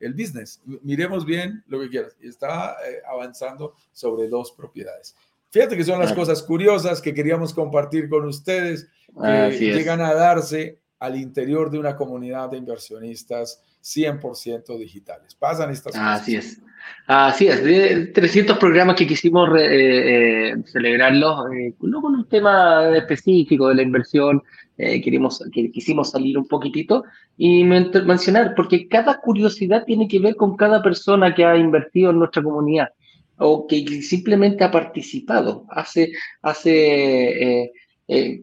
[0.00, 0.60] el business.
[0.82, 2.16] Miremos bien lo que quieras.
[2.20, 5.14] Y está eh, avanzando sobre dos propiedades.
[5.50, 8.88] Fíjate que son las cosas curiosas que queríamos compartir con ustedes,
[9.20, 15.34] que llegan a darse al interior de una comunidad de inversionistas 100% digitales.
[15.34, 16.20] Pasan estas cosas.
[16.20, 16.60] Así es.
[17.06, 17.62] Así es.
[17.64, 21.46] De 300 programas que quisimos eh, eh, celebrarlos,
[21.80, 24.42] no con un tema específico de la inversión,
[24.82, 27.04] eh, queremos, que quisimos salir un poquitito
[27.36, 32.18] y mencionar, porque cada curiosidad tiene que ver con cada persona que ha invertido en
[32.18, 32.88] nuestra comunidad
[33.36, 37.72] o que simplemente ha participado, hace, hace eh,
[38.08, 38.42] eh,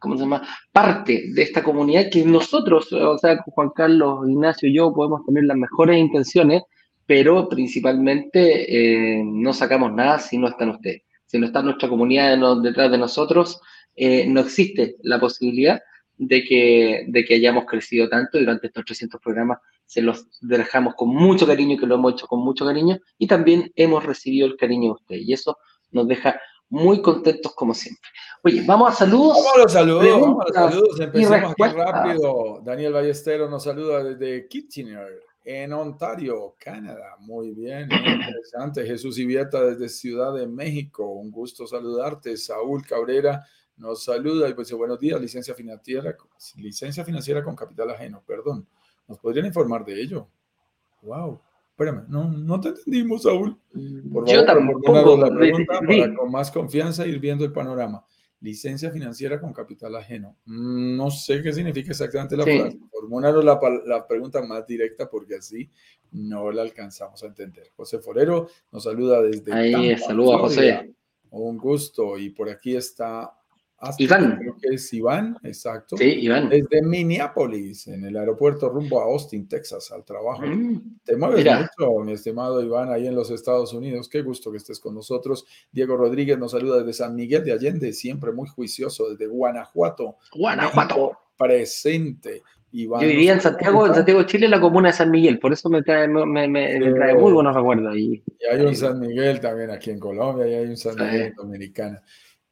[0.00, 0.42] ¿cómo se llama?
[0.72, 5.44] Parte de esta comunidad que nosotros, o sea, Juan Carlos, Ignacio y yo podemos tener
[5.44, 6.62] las mejores intenciones,
[7.06, 11.02] pero principalmente no sacamos nada si no están ustedes.
[11.26, 13.60] Si no está nuestra comunidad detrás de nosotros,
[13.96, 15.80] eh, no existe la posibilidad
[16.18, 19.58] de que, de que hayamos crecido tanto durante estos 300 programas.
[19.86, 23.26] Se los dejamos con mucho cariño y que lo hemos hecho con mucho cariño y
[23.26, 25.58] también hemos recibido el cariño de ustedes y eso
[25.92, 28.08] nos deja muy contentos como siempre.
[28.42, 29.36] Oye, vamos a saludos.
[29.36, 31.00] Vamos a los saludos, vamos a los saludos.
[31.00, 32.60] Empecemos aquí rápido.
[32.64, 37.16] Daniel Ballesteros nos saluda desde Kitchener, en Ontario, Canadá.
[37.20, 38.84] Muy bien, muy interesante.
[38.84, 41.08] Jesús Ivieta desde Ciudad de México.
[41.08, 42.36] Un gusto saludarte.
[42.36, 43.44] Saúl Cabrera
[43.76, 46.16] nos saluda y pues buenos días, licencia financiera,
[46.56, 48.66] licencia financiera con capital ajeno, perdón.
[49.06, 50.26] ¿Nos podrían informar de ello?
[51.02, 51.40] Wow.
[51.70, 53.56] Espérame, no, no te entendimos, Saúl.
[54.12, 55.16] Por Yo tampoco.
[55.16, 58.04] La pregunta para con más confianza ir viendo el panorama.
[58.40, 60.36] Licencia financiera con capital ajeno.
[60.44, 62.78] Mm, no sé qué significa exactamente la frase.
[62.90, 65.70] Formúlanos la, la pregunta más directa porque así
[66.12, 67.70] no la alcanzamos a entender.
[67.76, 69.52] José Forero nos saluda desde.
[69.52, 70.94] Ahí, saluda, José.
[71.30, 72.18] Un gusto.
[72.18, 73.32] Y por aquí está
[73.98, 74.45] Iván.
[74.58, 75.96] Creo que es Iván, exacto.
[75.96, 76.48] Sí, Iván.
[76.48, 80.42] Desde Minneapolis, en el aeropuerto rumbo a Austin, Texas, al trabajo.
[80.46, 84.08] Mm, Te mueves mucho, mi estimado Iván, ahí en los Estados Unidos.
[84.08, 85.46] Qué gusto que estés con nosotros.
[85.70, 90.16] Diego Rodríguez nos saluda desde San Miguel de Allende, siempre muy juicioso, desde Guanajuato.
[90.32, 91.18] Guanajuato.
[91.36, 92.42] presente.
[92.72, 95.52] Iván Yo vivía en Santiago, en Santiago, Chile, en la comuna de San Miguel, por
[95.52, 98.22] eso me trae, me, trae muy buenos recuerdos ahí.
[98.26, 102.02] Y hay un San Miguel también aquí en Colombia, y hay un San Miguel Dominicana.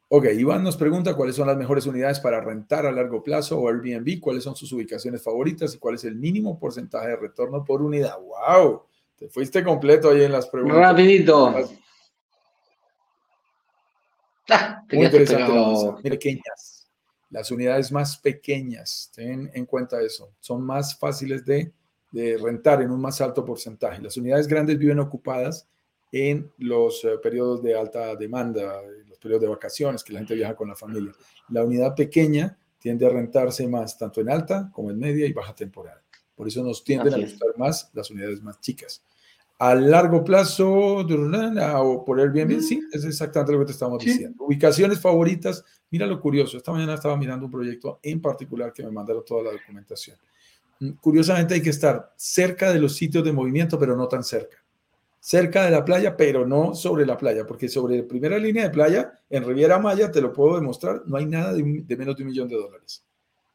[0.07, 3.67] Ok, Iván nos pregunta cuáles son las mejores unidades para rentar a largo plazo o
[3.69, 7.81] Airbnb, cuáles son sus ubicaciones favoritas y cuál es el mínimo porcentaje de retorno por
[7.81, 8.15] unidad.
[8.19, 8.83] ¡Wow!
[9.17, 10.77] Te fuiste completo ahí en las preguntas.
[10.77, 11.55] Rapidito.
[14.49, 16.87] Ah, Muy interesante las pequeñas.
[17.31, 21.73] Las unidades más pequeñas, ten en cuenta eso, son más fáciles de,
[22.11, 24.01] de rentar en un más alto porcentaje.
[24.01, 25.67] Las unidades grandes viven ocupadas
[26.11, 28.81] en los eh, periodos de alta demanda,
[29.25, 31.11] periodos de vacaciones, que la gente viaja con la familia.
[31.49, 35.55] La unidad pequeña tiende a rentarse más tanto en alta como en media y baja
[35.55, 36.03] temporada.
[36.35, 39.01] Por eso nos tienden a gustar más las unidades más chicas.
[39.57, 44.43] A largo plazo, o por el bien, sí, es exactamente lo que te estamos diciendo.
[44.43, 48.91] Ubicaciones favoritas, mira lo curioso, esta mañana estaba mirando un proyecto en particular que me
[48.91, 50.17] mandaron toda la documentación.
[50.79, 54.57] Mm, curiosamente hay que estar cerca de los sitios de movimiento, pero no tan cerca.
[55.25, 58.69] Cerca de la playa, pero no sobre la playa, porque sobre la primera línea de
[58.69, 62.21] playa, en Riviera Maya, te lo puedo demostrar, no hay nada de, de menos de
[62.21, 63.03] un millón de dólares.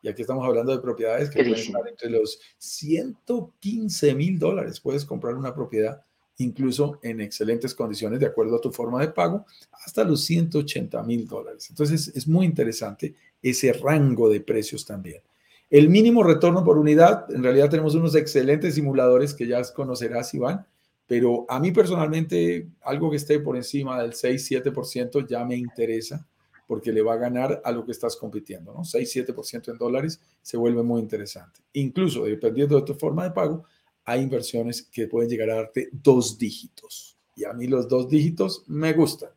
[0.02, 4.80] Y aquí estamos hablando de propiedades que pueden estar entre los 115 mil dólares.
[4.80, 6.02] Puedes comprar una propiedad
[6.38, 11.28] incluso en excelentes condiciones de acuerdo a tu forma de pago, hasta los 180 mil
[11.28, 11.68] dólares.
[11.70, 15.22] Entonces es muy interesante ese rango de precios también.
[15.70, 20.66] El mínimo retorno por unidad, en realidad tenemos unos excelentes simuladores que ya conocerás, Iván,
[21.10, 26.24] pero a mí personalmente algo que esté por encima del 6-7% ya me interesa
[26.68, 28.84] porque le va a ganar a lo que estás compitiendo, ¿no?
[28.84, 31.62] 6-7% en dólares se vuelve muy interesante.
[31.72, 33.64] Incluso, dependiendo de tu forma de pago,
[34.04, 37.18] hay inversiones que pueden llegar a darte dos dígitos.
[37.34, 39.30] Y a mí los dos dígitos me gustan.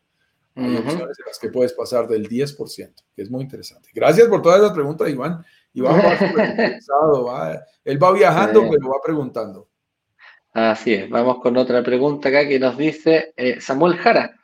[0.53, 3.89] Hay opciones en las que puedes pasar del 10%, que es muy interesante.
[3.95, 5.43] Gracias por todas las preguntas, Iván.
[5.73, 9.72] Iván va va, él va viajando, pero va preguntando.
[10.53, 14.35] Así es, vamos con otra pregunta acá que nos dice eh, Samuel Jara.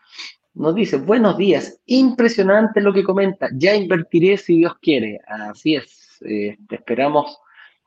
[0.55, 5.19] Nos dice, buenos días, impresionante lo que comenta, ya invertiré si Dios quiere.
[5.27, 7.37] Así es, eh, te esperamos,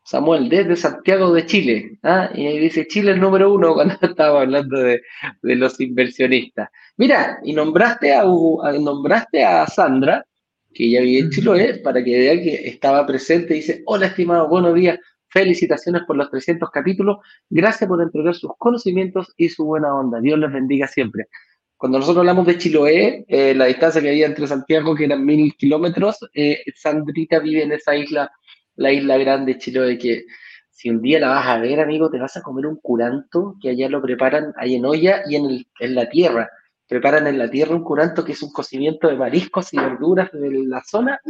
[0.04, 1.98] Samuel, desde Santiago de Chile.
[2.04, 2.30] ¿ah?
[2.32, 5.02] Y ahí dice Chile el número uno cuando estaba hablando de,
[5.42, 6.68] los inversionistas.
[6.96, 10.24] Mira, y nombraste a, nombraste a Sandra,
[10.72, 13.54] que ya vive en Chiloé, para que vea que estaba presente.
[13.54, 14.96] Dice, hola estimado, buenos días,
[15.32, 17.18] felicitaciones por los 300 capítulos,
[17.48, 20.20] gracias por entregar sus conocimientos y su buena onda.
[20.20, 21.28] Dios les bendiga siempre.
[21.76, 25.52] Cuando nosotros hablamos de Chiloé, eh, la distancia que había entre Santiago, que eran mil
[25.56, 28.30] kilómetros, eh, Sandrita vive en esa isla,
[28.76, 30.24] la isla grande Chiloé, que
[30.70, 33.70] si un día la vas a ver, amigo, te vas a comer un curanto que
[33.70, 36.48] allá lo preparan ahí en olla y en, en la tierra.
[36.86, 40.50] Preparan en la tierra un curanto que es un cocimiento de mariscos y verduras de
[40.66, 41.20] la zona.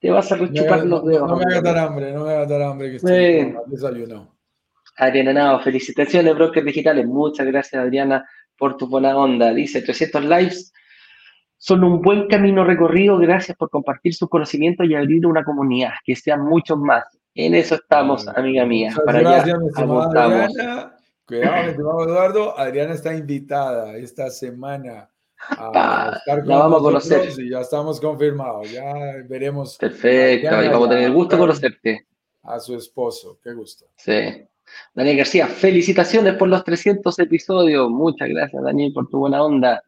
[0.00, 1.28] Te vas a rechupar los dedos.
[1.28, 4.34] No, me hagas dar hambre, no me hagas dar hambre, que estoy desayuno.
[4.96, 7.06] Adriana Nao, felicitaciones, brokers digitales.
[7.06, 9.52] Muchas gracias, Adriana, por tu buena onda.
[9.52, 10.72] Dice 300 lives
[11.58, 13.18] son un buen camino recorrido.
[13.18, 17.04] Gracias por compartir sus conocimientos y abrir una comunidad, que sean muchos más.
[17.34, 18.92] En eso estamos, amiga mía.
[19.04, 20.92] Para gracias, allá
[21.26, 22.58] Cuidado, mi estimado Eduardo.
[22.58, 25.10] Adriana está invitada esta semana
[25.50, 27.30] a estar con la vamos a conocer.
[27.38, 28.70] Y ya estamos confirmados.
[28.70, 28.92] Ya
[29.28, 29.76] veremos.
[29.76, 30.50] Perfecto.
[30.50, 32.06] vamos a tener el gusto de conocerte.
[32.42, 33.38] A su esposo.
[33.42, 33.86] Qué gusto.
[33.96, 34.46] Sí.
[34.94, 37.90] Daniel García, felicitaciones por los 300 episodios.
[37.90, 39.82] Muchas gracias, Daniel, por tu buena onda.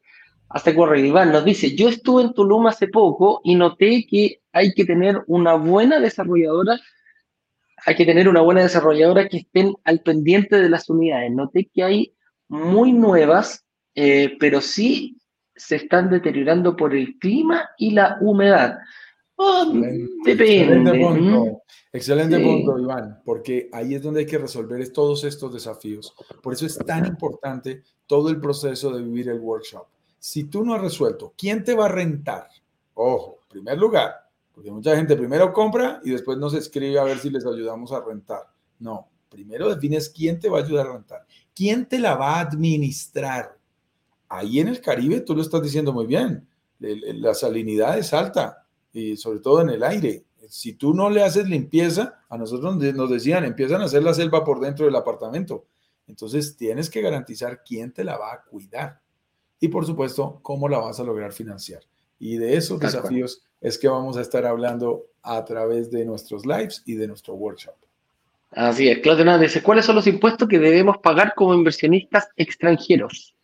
[0.49, 4.73] Hasta corre Iván nos dice, yo estuve en Tulum hace poco y noté que hay
[4.73, 6.81] que tener una buena desarrolladora,
[7.87, 11.31] hay que tener una buena desarrolladora que estén al pendiente de las unidades.
[11.31, 12.15] Noté que hay
[12.49, 15.20] muy nuevas, eh, pero sí
[15.61, 18.79] se están deteriorando por el clima y la humedad.
[19.37, 19.73] Oh,
[20.25, 21.57] depende.
[21.93, 26.15] Excelente punto, Iván, porque ahí es donde hay que resolver todos estos desafíos.
[26.43, 29.87] Por eso es tan importante todo el proceso de vivir el workshop.
[30.19, 32.49] Si tú no has resuelto, ¿quién te va a rentar?
[32.95, 34.15] Ojo, en primer lugar,
[34.55, 38.05] porque mucha gente primero compra y después nos escribe a ver si les ayudamos a
[38.05, 38.43] rentar.
[38.79, 41.27] No, primero defines quién te va a ayudar a rentar.
[41.55, 43.57] ¿Quién te la va a administrar?
[44.31, 49.19] Ahí en el Caribe, tú lo estás diciendo muy bien, la salinidad es alta y
[49.19, 53.45] sobre todo en el aire si tú no le haces limpieza, a nosotros nos decían,
[53.45, 55.67] empiezan a hacer la selva por dentro del apartamento.
[56.09, 59.01] Entonces tienes que garantizar quién te la va a cuidar
[59.61, 61.83] y por supuesto cómo la vas a lograr financiar.
[62.19, 66.83] Y de esos desafíos es que vamos a estar hablando a través de nuestros lives
[66.85, 67.75] y de nuestro workshop.
[68.51, 73.37] Así es, Claudio dice, ¿cuáles son los impuestos que debemos pagar como inversionistas extranjeros?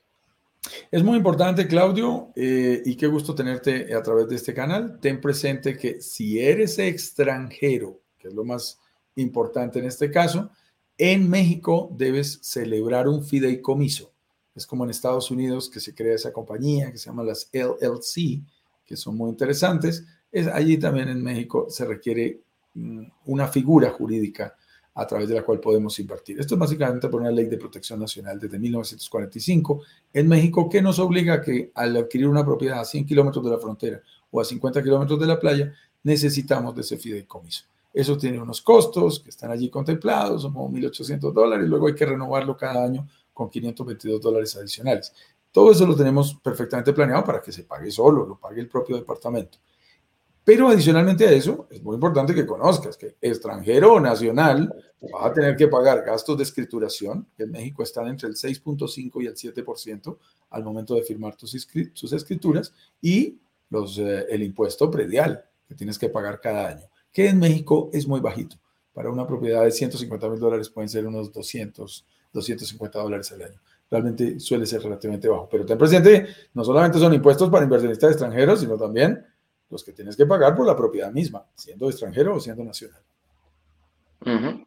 [0.90, 4.98] Es muy importante, Claudio, eh, y qué gusto tenerte a través de este canal.
[5.00, 8.78] Ten presente que si eres extranjero, que es lo más
[9.16, 10.50] importante en este caso,
[10.98, 14.12] en México debes celebrar un fideicomiso.
[14.54, 18.42] Es como en Estados Unidos que se crea esa compañía que se llama las LLC,
[18.84, 20.04] que son muy interesantes.
[20.32, 22.40] Es, allí también en México se requiere
[22.74, 24.56] mm, una figura jurídica
[24.96, 26.40] a través de la cual podemos invertir.
[26.40, 29.82] Esto es básicamente por una ley de protección nacional desde 1945
[30.14, 33.50] en México que nos obliga a que al adquirir una propiedad a 100 kilómetros de
[33.50, 35.72] la frontera o a 50 kilómetros de la playa,
[36.02, 37.64] necesitamos de ese fideicomiso.
[37.92, 42.06] Eso tiene unos costos que están allí contemplados, son como 1.800 dólares, luego hay que
[42.06, 45.12] renovarlo cada año con 522 dólares adicionales.
[45.52, 48.96] Todo eso lo tenemos perfectamente planeado para que se pague solo, lo pague el propio
[48.96, 49.58] departamento.
[50.46, 54.72] Pero adicionalmente a eso, es muy importante que conozcas que extranjero o nacional
[55.12, 59.24] va a tener que pagar gastos de escrituración, que en México están entre el 6.5
[59.24, 60.16] y el 7%
[60.50, 61.50] al momento de firmar tus,
[61.94, 62.72] sus escrituras,
[63.02, 63.40] y
[63.70, 68.06] los, eh, el impuesto predial que tienes que pagar cada año, que en México es
[68.06, 68.54] muy bajito.
[68.94, 73.60] Para una propiedad de 150 mil dólares pueden ser unos 200, 250 dólares al año.
[73.90, 75.48] Realmente suele ser relativamente bajo.
[75.50, 79.24] Pero ten presente, no solamente son impuestos para inversionistas extranjeros, sino también
[79.70, 83.02] los que tienes que pagar por la propiedad misma, siendo extranjero o siendo nacional.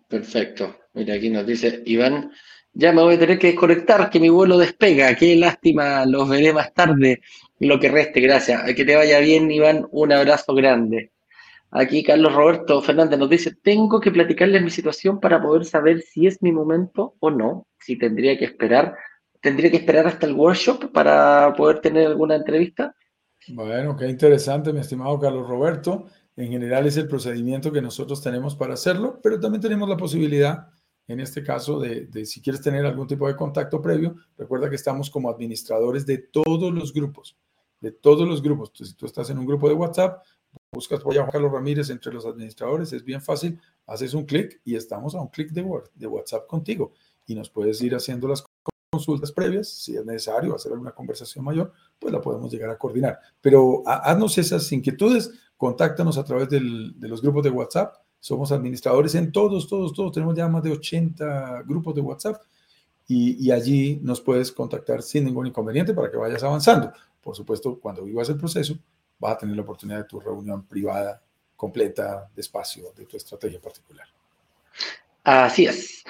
[0.08, 0.76] perfecto.
[0.94, 2.32] Mira, aquí nos dice Iván,
[2.74, 5.16] ya me voy a tener que desconectar, que mi vuelo despega.
[5.16, 7.22] Qué lástima, los veré más tarde.
[7.60, 8.64] Lo que reste, gracias.
[8.74, 9.88] Que te vaya bien, Iván.
[9.92, 11.12] Un abrazo grande.
[11.72, 16.26] Aquí Carlos Roberto Fernández nos dice, tengo que platicarles mi situación para poder saber si
[16.26, 18.96] es mi momento o no, si tendría que esperar.
[19.42, 22.96] ¿Tendría que esperar hasta el workshop para poder tener alguna entrevista?
[23.52, 26.06] Bueno, qué interesante, mi estimado Carlos Roberto.
[26.36, 30.68] En general es el procedimiento que nosotros tenemos para hacerlo, pero también tenemos la posibilidad,
[31.08, 34.76] en este caso, de, de si quieres tener algún tipo de contacto previo, recuerda que
[34.76, 37.38] estamos como administradores de todos los grupos,
[37.82, 38.70] de todos los grupos.
[38.70, 40.24] Entonces, si tú estás en un grupo de WhatsApp,
[40.72, 44.76] buscas por Juan Carlos Ramírez entre los administradores, es bien fácil, haces un clic y
[44.76, 46.94] estamos a un clic de, de WhatsApp contigo
[47.26, 48.44] y nos puedes ir haciendo las
[48.90, 53.20] consultas previas, si es necesario hacer alguna conversación mayor, pues la podemos llegar a coordinar.
[53.42, 57.96] Pero haznos esas inquietudes, contáctanos a través de los grupos de WhatsApp.
[58.20, 60.12] Somos administradores en todos, todos, todos.
[60.12, 62.42] Tenemos ya más de 80 grupos de WhatsApp
[63.08, 66.92] y, allí nos puedes contactar sin ningún inconveniente para que vayas avanzando.
[67.22, 68.78] Por supuesto, cuando vivas el proceso,
[69.20, 71.22] vas a tener la oportunidad de tu reunión privada
[71.56, 74.08] completa de espacio de tu estrategia particular.
[75.24, 76.04] Así es.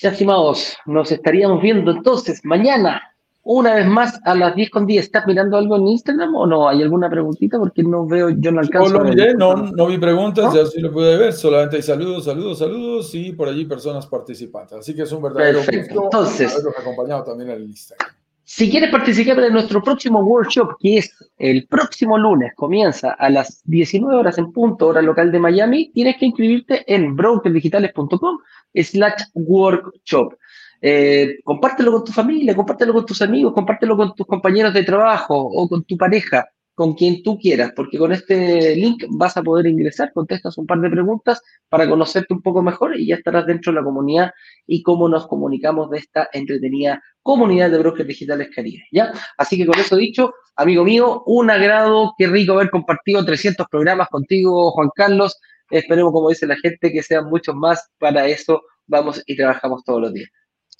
[0.00, 3.00] Ya, estimados, nos estaríamos viendo entonces mañana,
[3.44, 5.04] una vez más a las 10 con 10.
[5.04, 6.68] ¿Estás mirando algo en Instagram o no?
[6.68, 7.58] ¿Hay alguna preguntita?
[7.58, 8.92] Porque no veo, yo no alcanzo.
[8.92, 11.32] No lo miré, no, no vi preguntas, ya sí lo pude ver.
[11.32, 14.78] Solamente hay saludos, saludos, saludos y por allí personas participantes.
[14.78, 16.00] Así que es un verdadero Perfecto.
[16.00, 18.13] gusto entonces, haberlos acompañado también en el Instagram.
[18.46, 23.62] Si quieres participar en nuestro próximo workshop, que es el próximo lunes, comienza a las
[23.64, 28.38] 19 horas en punto, hora local de Miami, tienes que inscribirte en brokerdigitales.com
[28.74, 30.34] slash workshop.
[30.82, 35.34] Eh, compártelo con tu familia, compártelo con tus amigos, compártelo con tus compañeros de trabajo
[35.34, 39.66] o con tu pareja con quien tú quieras, porque con este link vas a poder
[39.66, 43.72] ingresar, contestas un par de preguntas para conocerte un poco mejor y ya estarás dentro
[43.72, 44.32] de la comunidad
[44.66, 49.12] y cómo nos comunicamos de esta entretenida comunidad de brokers digitales Caribe, ¿ya?
[49.38, 54.08] Así que con eso dicho, amigo mío, un agrado, qué rico haber compartido 300 programas
[54.08, 55.38] contigo, Juan Carlos,
[55.70, 60.02] esperemos, como dice la gente, que sean muchos más, para eso vamos y trabajamos todos
[60.02, 60.28] los días.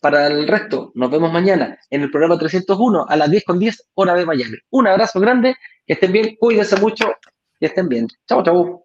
[0.05, 3.88] Para el resto, nos vemos mañana en el programa 301 a las 10 con 10
[3.94, 4.59] hora de Miami.
[4.68, 7.11] Un abrazo grande, que estén bien, cuídense mucho,
[7.59, 8.09] y estén bien.
[8.28, 8.84] Chao, chao.